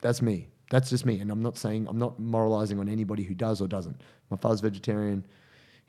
[0.00, 0.48] That's me.
[0.70, 1.20] That's just me.
[1.20, 4.00] And I'm not saying, I'm not moralizing on anybody who does or doesn't.
[4.30, 5.24] My father's vegetarian.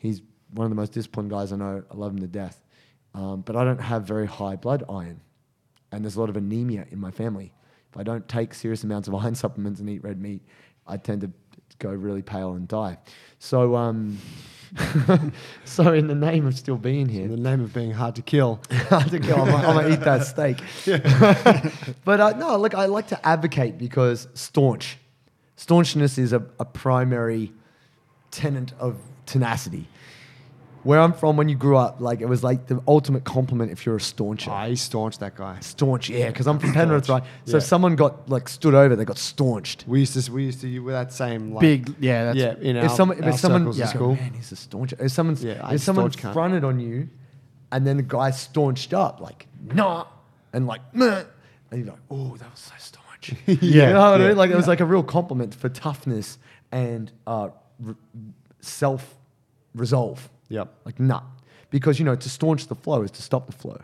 [0.04, 1.82] He's one of the most disciplined guys I know.
[1.89, 2.62] I love him to death.
[3.16, 5.22] Um, but I don't have very high blood iron.
[5.93, 7.54] And there's a lot of anemia in my family.
[7.91, 10.41] If I don't take serious amounts of iron supplements and eat red meat,
[10.86, 11.32] I tend to
[11.80, 12.97] go really pale and die.
[13.39, 14.18] So, um,
[15.66, 18.22] so in the name of still being here, In the name of being hard to
[18.22, 18.60] kill.
[18.89, 20.58] hard to gonna- I'm gonna eat that steak.
[22.04, 24.97] but uh, no, look, I like to advocate because staunch.
[25.56, 27.54] Staunchness is a, a primary
[28.32, 29.88] tenant of tenacity.
[30.84, 33.86] Where I'm from, when you grew up, like it was like the ultimate compliment if
[33.86, 34.51] you're a stauncher.
[34.65, 35.57] He staunched that guy.
[35.61, 37.24] Staunch, yeah, because I'm from Penrith, right?
[37.45, 37.57] So Yeah.
[37.59, 39.86] if someone got like stood over, they got staunched.
[39.88, 42.76] We used to we used to use that same like, Big, yeah, that's yeah in
[42.76, 44.15] if someone, our if someone, circles yeah, school.
[44.15, 44.91] man, he's a staunch.
[44.99, 46.34] If someone's, Yeah, I if someone staunch cunt.
[46.34, 47.07] fronted on you,
[47.71, 50.05] and then the guy staunched up, like nah,
[50.51, 51.24] and like meh,
[51.71, 53.36] and you're like, oh, that was so staunch.
[53.47, 53.55] Yeah,
[53.88, 54.28] you know what I yeah.
[54.28, 54.38] mean?
[54.38, 56.38] Like it was like a real compliment for toughness
[56.74, 57.95] and uh, re-
[58.64, 59.16] self
[59.76, 60.30] resolve.
[60.49, 60.74] Yep.
[60.86, 61.22] Like nah,
[61.70, 63.82] because you know to staunch the flow is to stop the flow.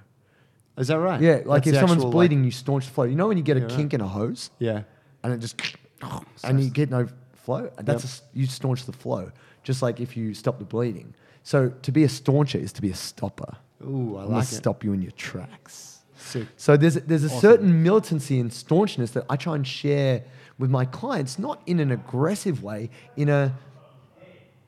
[0.78, 1.20] Is that right?
[1.22, 3.04] Yeah, like That's if the someone's actual, bleeding, you staunch the flow.
[3.04, 4.84] You know when you get a Yeah, kink in a hose yeah.
[5.24, 5.62] and it just
[6.02, 7.70] oh, and you get no flow.
[7.78, 9.32] That's a s you staunch the flow,
[9.64, 11.14] just like if you stop the bleeding.
[11.44, 13.58] So to be a stauncher is to be a stopper.
[13.84, 14.56] Ooh, I I'm gonna like it.
[14.56, 16.00] stop you in your tracks.
[16.18, 16.48] Sick.
[16.58, 20.24] So there's there's a certain militancy and staunchness that I try and share
[20.58, 23.54] with my clients, not in an aggressive way, in a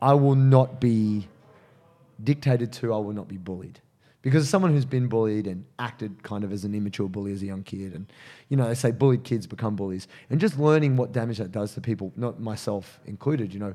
[0.01, 1.27] I will not be
[2.23, 3.79] dictated to, I will not be bullied.
[4.21, 7.47] Because someone who's been bullied and acted kind of as an immature bully as a
[7.47, 8.11] young kid, and
[8.49, 11.73] you know, they say bullied kids become bullies, and just learning what damage that does
[11.73, 13.73] to people, not myself included, you know,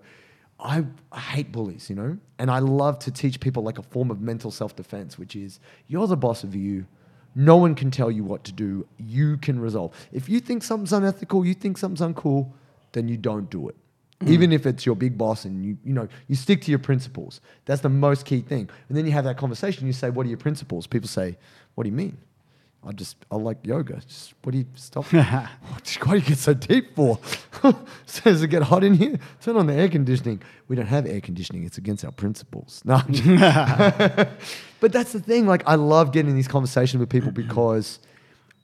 [0.58, 4.20] I, hate bullies, you know, and I love to teach people like a form of
[4.20, 6.86] mental self defense, which is you're the boss of you.
[7.34, 8.86] No one can tell you what to do.
[8.96, 9.92] You can resolve.
[10.12, 12.50] If you think something's unethical, you think something's uncool,
[12.92, 13.76] then you don't do it.
[14.20, 14.30] Mm.
[14.30, 17.40] Even if it's your big boss and you, you know, you stick to your principles.
[17.66, 18.70] That's the most key thing.
[18.88, 19.86] And then you have that conversation.
[19.86, 21.36] You say, "What are your principles?" People say,
[21.74, 22.16] "What do you mean?"
[22.86, 24.00] I just I like yoga.
[24.06, 25.06] Just what do you stop?
[25.12, 25.48] Why
[25.82, 27.18] do you get so deep for?
[28.06, 29.18] Says it get hot in here.
[29.40, 30.40] Turn on the air conditioning.
[30.68, 31.64] We don't have air conditioning.
[31.64, 32.82] It's against our principles.
[32.84, 33.02] No,
[34.80, 35.46] but that's the thing.
[35.46, 37.98] Like I love getting in these conversations with people because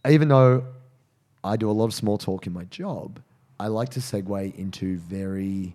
[0.08, 0.64] even though
[1.42, 3.20] I do a lot of small talk in my job,
[3.60, 5.74] I like to segue into very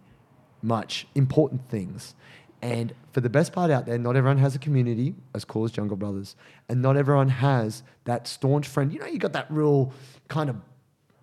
[0.62, 2.16] much important things.
[2.62, 5.72] And for the best part out there, not everyone has a community as cool as
[5.72, 6.36] Jungle Brothers,
[6.68, 8.92] and not everyone has that staunch friend.
[8.92, 9.94] You know, you got that real
[10.28, 10.56] kind of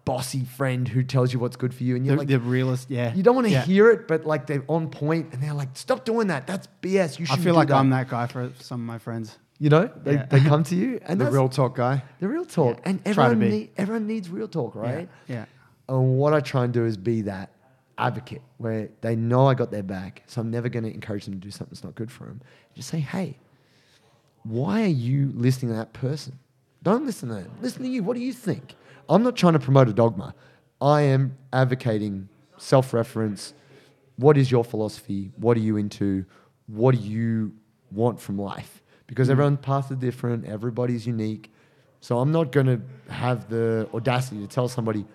[0.05, 2.89] bossy friend who tells you what's good for you, and you're the, like, the realist,
[2.91, 3.13] yeah.
[3.15, 3.63] you don't want to Yeah.
[3.65, 6.47] hear it, but like they're on point, and they're like, stop doing that.
[6.47, 7.19] That's BS.
[7.19, 7.43] You I should.
[7.45, 9.37] feel like I'm that guy for some of my friends.
[9.59, 10.27] You know, they, Yeah.
[10.27, 12.05] they come to you, and The real talk guy.
[12.21, 12.83] the real talk, Yeah.
[12.91, 15.09] and everyone need, everyone needs real talk, right?
[15.27, 15.47] Yeah.
[15.89, 17.51] And what I try and do is be that
[17.99, 20.23] advocate where they know I got their back.
[20.27, 22.41] So I'm never going to encourage them to do something that's not good for them.
[22.75, 23.39] Just say, hey,
[24.43, 26.39] why are you listening to that person?
[26.83, 27.51] Don't listen to them.
[27.63, 28.03] Listen to you.
[28.03, 28.77] What do you think?
[29.09, 30.35] I'm not trying to promote a dogma.
[30.81, 32.29] I am advocating
[32.59, 33.55] self reference.
[34.17, 35.33] What is your philosophy?
[35.37, 36.25] What are you into?
[36.67, 37.53] What do you
[37.91, 38.83] want from life?
[39.07, 39.33] Because mm.
[39.33, 41.53] everyone's paths are different, everybody's unique.
[42.01, 42.81] So I'm not going to
[43.13, 45.07] have the audacity to tell somebody,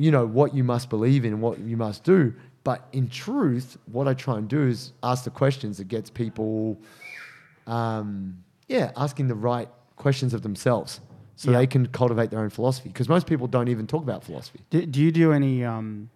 [0.00, 2.32] you know, what you must believe in and what you must do.
[2.64, 6.78] But in truth, what I try and do is ask the questions that gets people,
[7.66, 11.00] um, yeah, asking the right questions of themselves
[11.36, 11.58] so Yeah.
[11.58, 12.88] they can cultivate their own philosophy.
[12.88, 14.60] Because most people don't even talk about philosophy.
[14.70, 16.10] Do, do you do any um,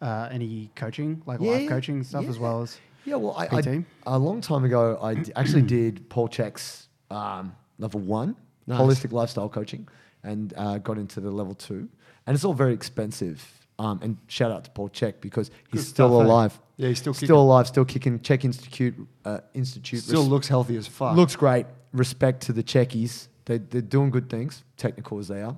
[0.00, 2.78] uh, any coaching, like Yeah, life coaching stuff, as well as?
[3.04, 8.00] Yeah, well, I, a long time ago, I d- actually did Paul Chek's um, level
[8.00, 8.36] one
[8.66, 8.80] Nice.
[8.80, 9.88] holistic lifestyle coaching,
[10.22, 11.88] and uh, got into the level two,
[12.26, 13.46] and it's all very expensive.
[13.78, 16.60] Um, and shout out to Paul Chek because he's Good still stuff, alive.
[16.76, 17.36] Yeah, he's still still kicking.
[17.36, 18.18] alive, still kicking.
[18.20, 18.94] CHEK Institute,
[19.24, 21.16] uh, Institute Still res- looks healthy as fuck.
[21.16, 21.66] looks great.
[21.92, 23.28] Respect to the Czechies.
[23.46, 25.56] They, they're doing good things, technical as they are.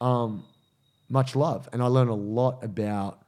[0.00, 0.44] Um,
[1.10, 1.68] much love.
[1.72, 3.20] And I learned a lot about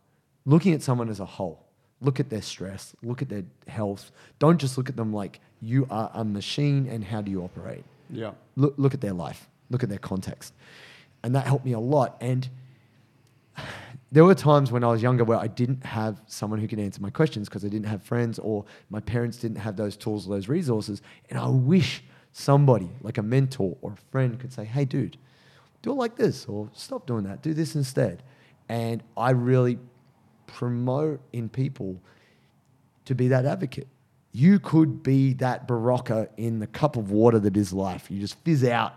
[0.47, 1.67] looking at someone as a whole.
[2.01, 4.11] Look at their stress, look at their health.
[4.39, 7.85] Don't just look at them like you are a machine and how do you operate.
[8.11, 8.33] Yeah.
[8.57, 10.53] Look, look at their life, look at their context.
[11.23, 12.17] And that helped me a lot.
[12.21, 12.49] And
[14.13, 17.01] there were times when I was younger where I didn't have someone who could answer
[17.01, 20.35] my questions because I didn't have friends or my parents didn't have those tools or
[20.35, 21.01] those resources.
[21.31, 25.17] And I wish somebody, like a mentor or a friend, could say, hey, dude,
[25.81, 28.23] do it like this or stop doing that, do this instead.
[28.69, 29.79] And I really
[30.47, 32.01] promote in people
[33.07, 33.89] to be that advocate.
[34.33, 38.11] You could be that Berocca in the cup of water that is life.
[38.11, 38.95] You just fizz out,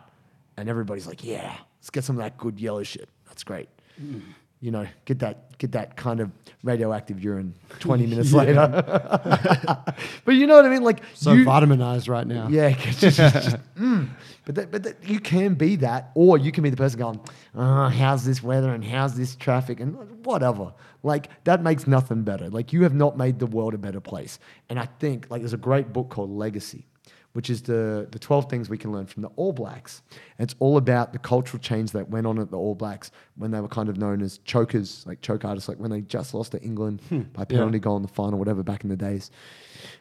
[0.56, 3.10] and everybody's like, "Yeah, let's get some of that good yellow shit.
[3.26, 3.68] That's great."
[4.02, 4.22] Mm.
[4.62, 6.32] You know, get that get that kind of
[6.64, 8.56] radioactive urine twenty minutes later.
[10.26, 10.84] but you know what I mean?
[10.84, 12.48] Like So you, vitaminized right now.
[12.50, 14.10] yeah, just, just- just- mm.
[14.46, 17.20] but that, but that, you can be that, or you can be the person going,
[17.56, 22.50] oh, "How's this weather and how's this traffic and whatever." Like that makes nothing better.
[22.50, 24.40] Like you have not made the world a better place.
[24.70, 26.88] And I think like there's a great book called Legacy,
[27.36, 30.02] which is the, the 12 things we can learn from the All Blacks.
[30.40, 33.52] And it's all about the cultural change that went on at the All Blacks when
[33.52, 36.54] they were kind of known as chokers, like choke artists, like when they just lost
[36.54, 37.02] to England
[37.34, 39.32] by penalty goal in the final, whatever, back in the days.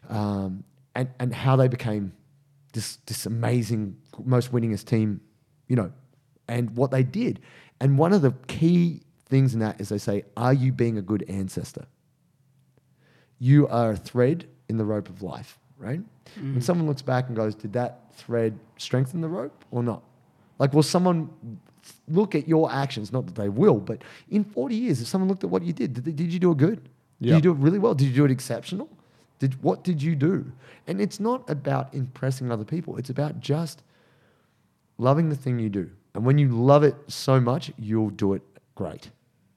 [0.09, 0.63] Um,
[0.95, 2.13] and, and how they became
[2.73, 5.21] this, this amazing, most winningest team,
[5.67, 5.91] you know,
[6.47, 7.41] and what they did.
[7.81, 11.03] And one of the key things in that is they say, Are you being a
[11.03, 11.87] good ancestor?
[13.41, 16.01] You are a thread in the rope of life, right?
[16.37, 16.63] When mm.
[16.63, 20.03] someone looks back and goes, Did that thread strengthen the rope or not?
[20.59, 21.31] Like, will someone
[22.09, 23.13] look at your actions?
[23.13, 25.95] Not that they will, but in 40 years, if someone looked at what you did,
[25.95, 26.89] did, they- did you do it good?
[27.21, 27.95] Did you do it really well?
[27.95, 28.89] Did you do it exceptional?
[29.39, 30.53] Did, what did you do?
[30.87, 33.83] And it's not about impressing other people, it's about just
[34.99, 35.91] loving the thing you do.
[36.15, 38.43] And when you love it so much, you'll do it
[38.75, 39.11] great.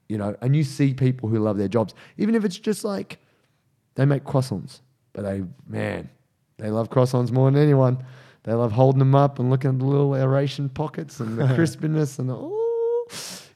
[0.08, 3.18] You know, and you see people who love their jobs, even if it's just like
[3.94, 4.80] they make croissants,
[5.12, 6.08] but they, man,
[6.58, 8.04] they love croissants more than anyone.
[8.44, 12.18] They love holding them up and looking at the little aeration pockets and the crispiness
[12.18, 13.08] and the, oh,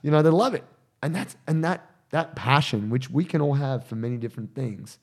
[0.02, 0.64] you know, they love it.
[1.02, 4.98] And that's, and that, that passion, which we can all have for many different things,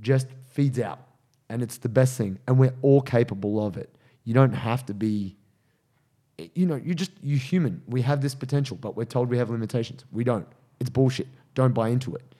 [0.00, 1.00] just feeds out.
[1.48, 2.38] And it's the best thing.
[2.46, 3.94] And we're all capable of it.
[4.24, 5.36] You don't have to be
[6.54, 7.82] you know, you just you human.
[7.86, 10.04] We have this potential, but we're told we have limitations.
[10.12, 10.46] We don't.
[10.78, 11.28] It's bullshit.
[11.54, 12.34] Don't buy into it.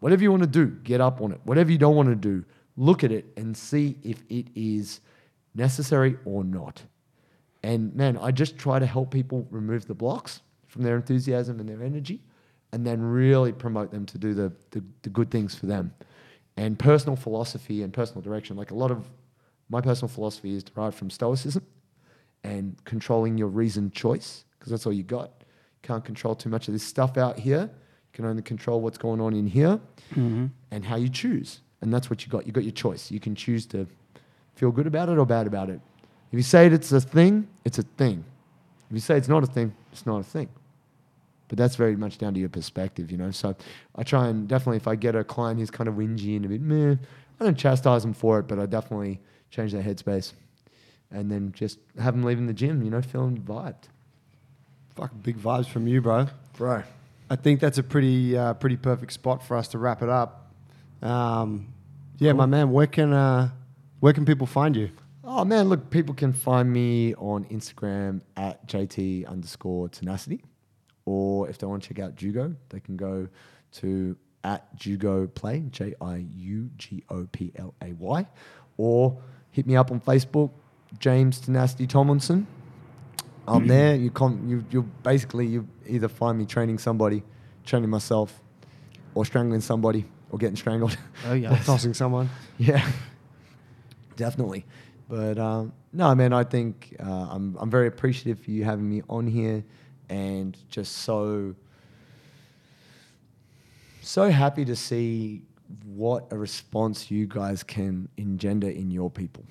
[0.00, 1.40] Whatever you want to do, get up on it.
[1.44, 2.44] Whatever you don't want to do,
[2.76, 5.00] look at it and see if it is
[5.54, 6.82] necessary or not.
[7.62, 11.68] And man, I just try to help people remove the blocks from their enthusiasm and
[11.68, 12.22] their energy,
[12.72, 15.94] and then really promote them to do the, the, the good things for them.
[16.56, 19.08] And personal philosophy and personal direction, like a lot of
[19.68, 21.64] my personal philosophy is derived from Stoicism
[22.44, 25.44] and controlling your reasoned choice, because that's all you got.
[25.82, 27.62] Can't control too much of this stuff out here.
[27.62, 29.80] You can only control what's going on in here
[30.12, 30.46] mm-hmm.
[30.70, 31.60] and how you choose.
[31.86, 32.48] And that's what you got.
[32.48, 33.12] You got your choice.
[33.12, 33.86] You can choose to
[34.56, 35.80] feel good about it or bad about it.
[36.32, 38.24] If you say it's a thing, it's a thing.
[38.90, 40.48] If you say it's not a thing, it's not a thing.
[41.46, 43.30] But that's very much down to your perspective, you know.
[43.30, 43.54] So
[43.94, 46.48] I try and definitely, if I get a client who's kind of whingy and a
[46.48, 46.96] bit meh,
[47.40, 49.20] I don't chastise them for it, but I definitely
[49.52, 50.32] change their headspace
[51.12, 53.84] and then just have them leaving the gym, you know, feeling vibed.
[54.96, 56.26] Fucking big vibes from you, bro.
[56.56, 56.82] Bro.
[57.30, 60.50] I think that's a pretty uh, pretty perfect spot for us to wrap it up.
[61.00, 61.68] Um,
[62.18, 62.70] yeah, my man.
[62.70, 63.50] Where can uh,
[64.00, 64.90] where can people find you?
[65.24, 70.42] Oh man, look, people can find me on Instagram at JT underscore tenacity.
[71.04, 73.28] Or if they want to check out Jiugo, they can go
[73.72, 78.26] to at Jiugo Play, J I U G O P L A Y.
[78.76, 79.18] Or
[79.50, 80.50] hit me up on Facebook,
[80.98, 82.46] James Tenacity Tomlinson.
[83.48, 83.94] I'm there.
[83.94, 87.22] You com- you you basically you either find me training somebody,
[87.64, 88.40] training myself,
[89.14, 90.04] or strangling somebody,
[90.36, 90.96] or getting strangled.
[91.26, 91.56] Oh yeah.
[91.64, 92.30] Tossing someone.
[92.58, 92.90] Yeah,
[94.16, 94.64] definitely.
[95.10, 99.02] But um, no, man, I think uh, I'm I'm very appreciative for you having me
[99.10, 99.62] on here,
[100.08, 101.54] and just so
[104.00, 105.42] so happy to see
[105.84, 109.44] what a response you guys can engender in your people,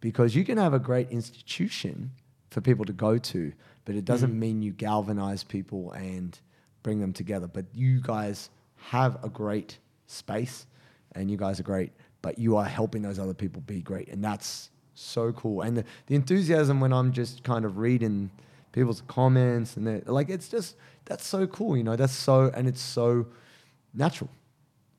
[0.00, 2.10] because you can have a great institution
[2.50, 3.52] for people to go to,
[3.86, 6.38] but it doesn't mean you galvanize people and
[6.82, 7.46] bring them together.
[7.46, 10.66] But you guys have a great space
[11.12, 11.92] and you guys are great,
[12.22, 14.08] but you are helping those other people be great.
[14.08, 15.62] And that's so cool.
[15.62, 18.30] And the, the enthusiasm when I'm just kind of reading
[18.72, 22.80] people's comments and like, it's just, that's so cool, you know, that's so, and it's
[22.80, 23.26] so
[23.92, 24.30] natural.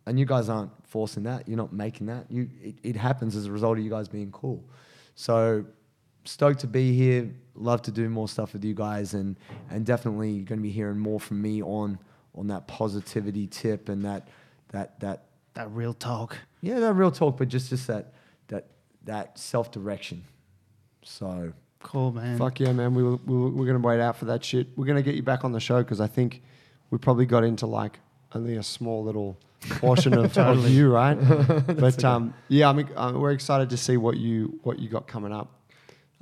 [0.06, 1.48] And you guys aren't forcing that.
[1.48, 2.26] You're not making that.
[2.30, 4.64] You, it, it happens as a result of you guys being cool.
[5.16, 5.66] So
[6.26, 7.34] stoked to be here.
[7.56, 9.38] Love to do more stuff with you guys, and
[9.70, 11.98] and definitely going to be hearing more from me on
[12.36, 14.28] on that positivity tip and that
[14.70, 16.38] that that That real talk.
[16.62, 18.14] yeah that real talk, but just just that
[18.48, 18.68] that
[19.04, 20.24] that self direction.
[21.04, 21.54] So
[21.86, 22.40] Cool, man.
[22.40, 22.96] Fuck yeah, man.
[22.96, 24.70] We were, we were, we're going to wait out for that shit.
[24.76, 26.42] We're going to get you back on the show because I think
[26.90, 28.00] we probably got into like
[28.34, 29.38] only a small little
[29.70, 31.14] portion of, of you, right?
[31.68, 35.32] but um, yeah, I'm, uh, we're excited to see what you what you got coming
[35.32, 35.52] up.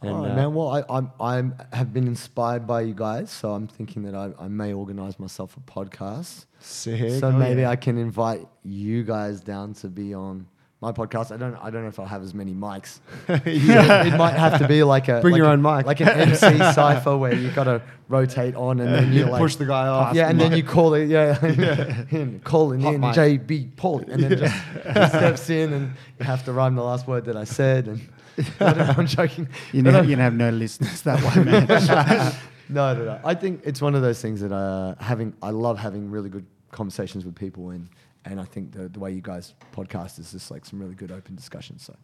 [0.04, 0.54] And, All right, uh, man.
[0.54, 4.32] Well, I, I'm I'm have been inspired by you guys, so I'm thinking that I,
[4.40, 6.46] I may organize myself a podcast.
[6.60, 7.20] Sick.
[7.20, 7.70] So Oh, maybe yeah.
[7.70, 10.48] I can invite you guys down to be on
[10.82, 11.32] my podcast.
[11.34, 13.00] I don't I don't know if I'll have as many mics.
[13.46, 14.06] Yeah.
[14.06, 15.86] it might have to be like a Bring like your a- own mic.
[15.86, 19.56] like an MC cipher where you've got to rotate on and then you like push
[19.56, 20.14] the guy off.
[20.14, 21.36] yeah, and then you call it, yeah,
[22.44, 23.16] calling Hot in mic.
[23.16, 24.54] JB Paul, and then just
[24.86, 28.02] he steps in, and you have to rhyme the last word that I said, and
[28.02, 28.23] I
[28.60, 29.48] I'm joking.
[29.72, 31.68] You're going to have no listeners that way, man.
[32.70, 33.20] no, no, no.
[33.24, 35.34] I think it's one of those things that uh, having.
[35.42, 37.90] I love having really good conversations with people, and
[38.26, 41.12] and I think the the way you guys podcast is just like some really good
[41.12, 41.84] open discussions.
[41.84, 41.96] So,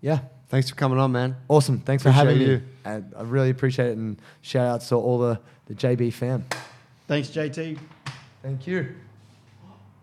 [0.00, 0.20] Yeah.
[0.48, 1.36] Thanks for coming on, man.
[1.48, 1.80] Awesome.
[1.80, 2.46] Thanks for having you.
[2.58, 2.62] me.
[2.84, 3.96] And I really appreciate it.
[3.98, 6.46] And shout out to all the, the JB fam.
[7.06, 7.78] Thanks, JT.
[8.42, 8.94] Thank you.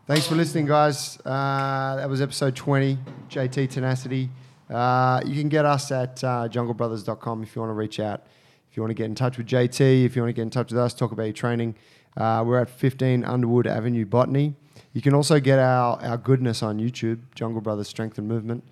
[0.05, 1.17] Thanks for listening, guys.
[1.25, 4.29] Uh, that was episode 20, JT Tenacity.
[4.69, 8.25] Uh, you can get us at uh, junglebrothers.com if you want to reach out.
[8.69, 10.49] If you want to get in touch with JT, if you want to get in
[10.49, 11.75] touch with us, talk about your training.
[12.17, 14.55] Uh, we're at 15 Underwood Avenue, Botany.
[14.93, 18.63] You can also get our, our goodness on YouTube, Jungle Brothers Strength and Movement.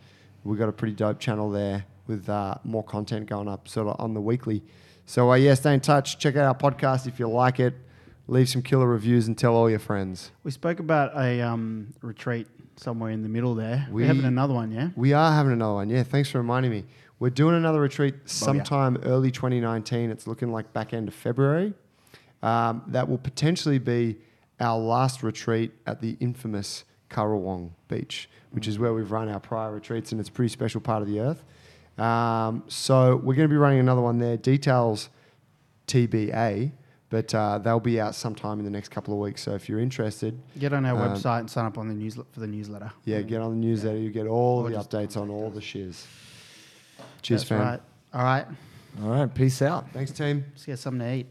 [0.43, 3.99] We've got a pretty dope channel there with uh, more content going up sort of
[3.99, 4.61] on the weekly.
[5.05, 6.17] So, uh, yeah, stay in touch.
[6.19, 7.73] Check out our podcast if you like it.
[8.27, 10.31] Leave some killer reviews and tell all your friends.
[10.43, 12.47] We spoke about a um, retreat
[12.77, 13.87] somewhere in the middle there.
[13.89, 14.89] We- We're having another one, yeah?
[14.95, 15.89] We are having another one.
[15.89, 16.83] Yeah, thanks for reminding me.
[17.19, 20.09] We're doing another retreat sometime early 2019.
[20.09, 21.73] It's looking like back end of February.
[22.41, 24.17] Um, that will potentially be
[24.59, 29.71] our last retreat at the infamous Currawong Beach, which is where we've run our prior
[29.71, 31.43] retreats, and it's a pretty special part of the earth.
[31.97, 34.35] Um, so we're going to be running another one there.
[34.35, 35.09] Details
[35.87, 36.71] TBA,
[37.13, 39.43] but uh, they'll be out sometime in the next couple of weeks.
[39.43, 42.25] So if you're interested, Get on our Um, website and sign up on the newslet
[42.31, 42.91] for the newsletter.
[43.05, 43.99] yeah, get on the newsletter.
[43.99, 46.07] You get all Or the updates on all the shiz.
[47.21, 47.59] Cheers, That's fam.
[47.59, 47.81] right.
[48.15, 48.45] All right.
[49.03, 49.31] All right.
[49.31, 49.91] Peace out.
[49.93, 50.43] Thanks, team.
[50.53, 51.27] Let's get something to eat.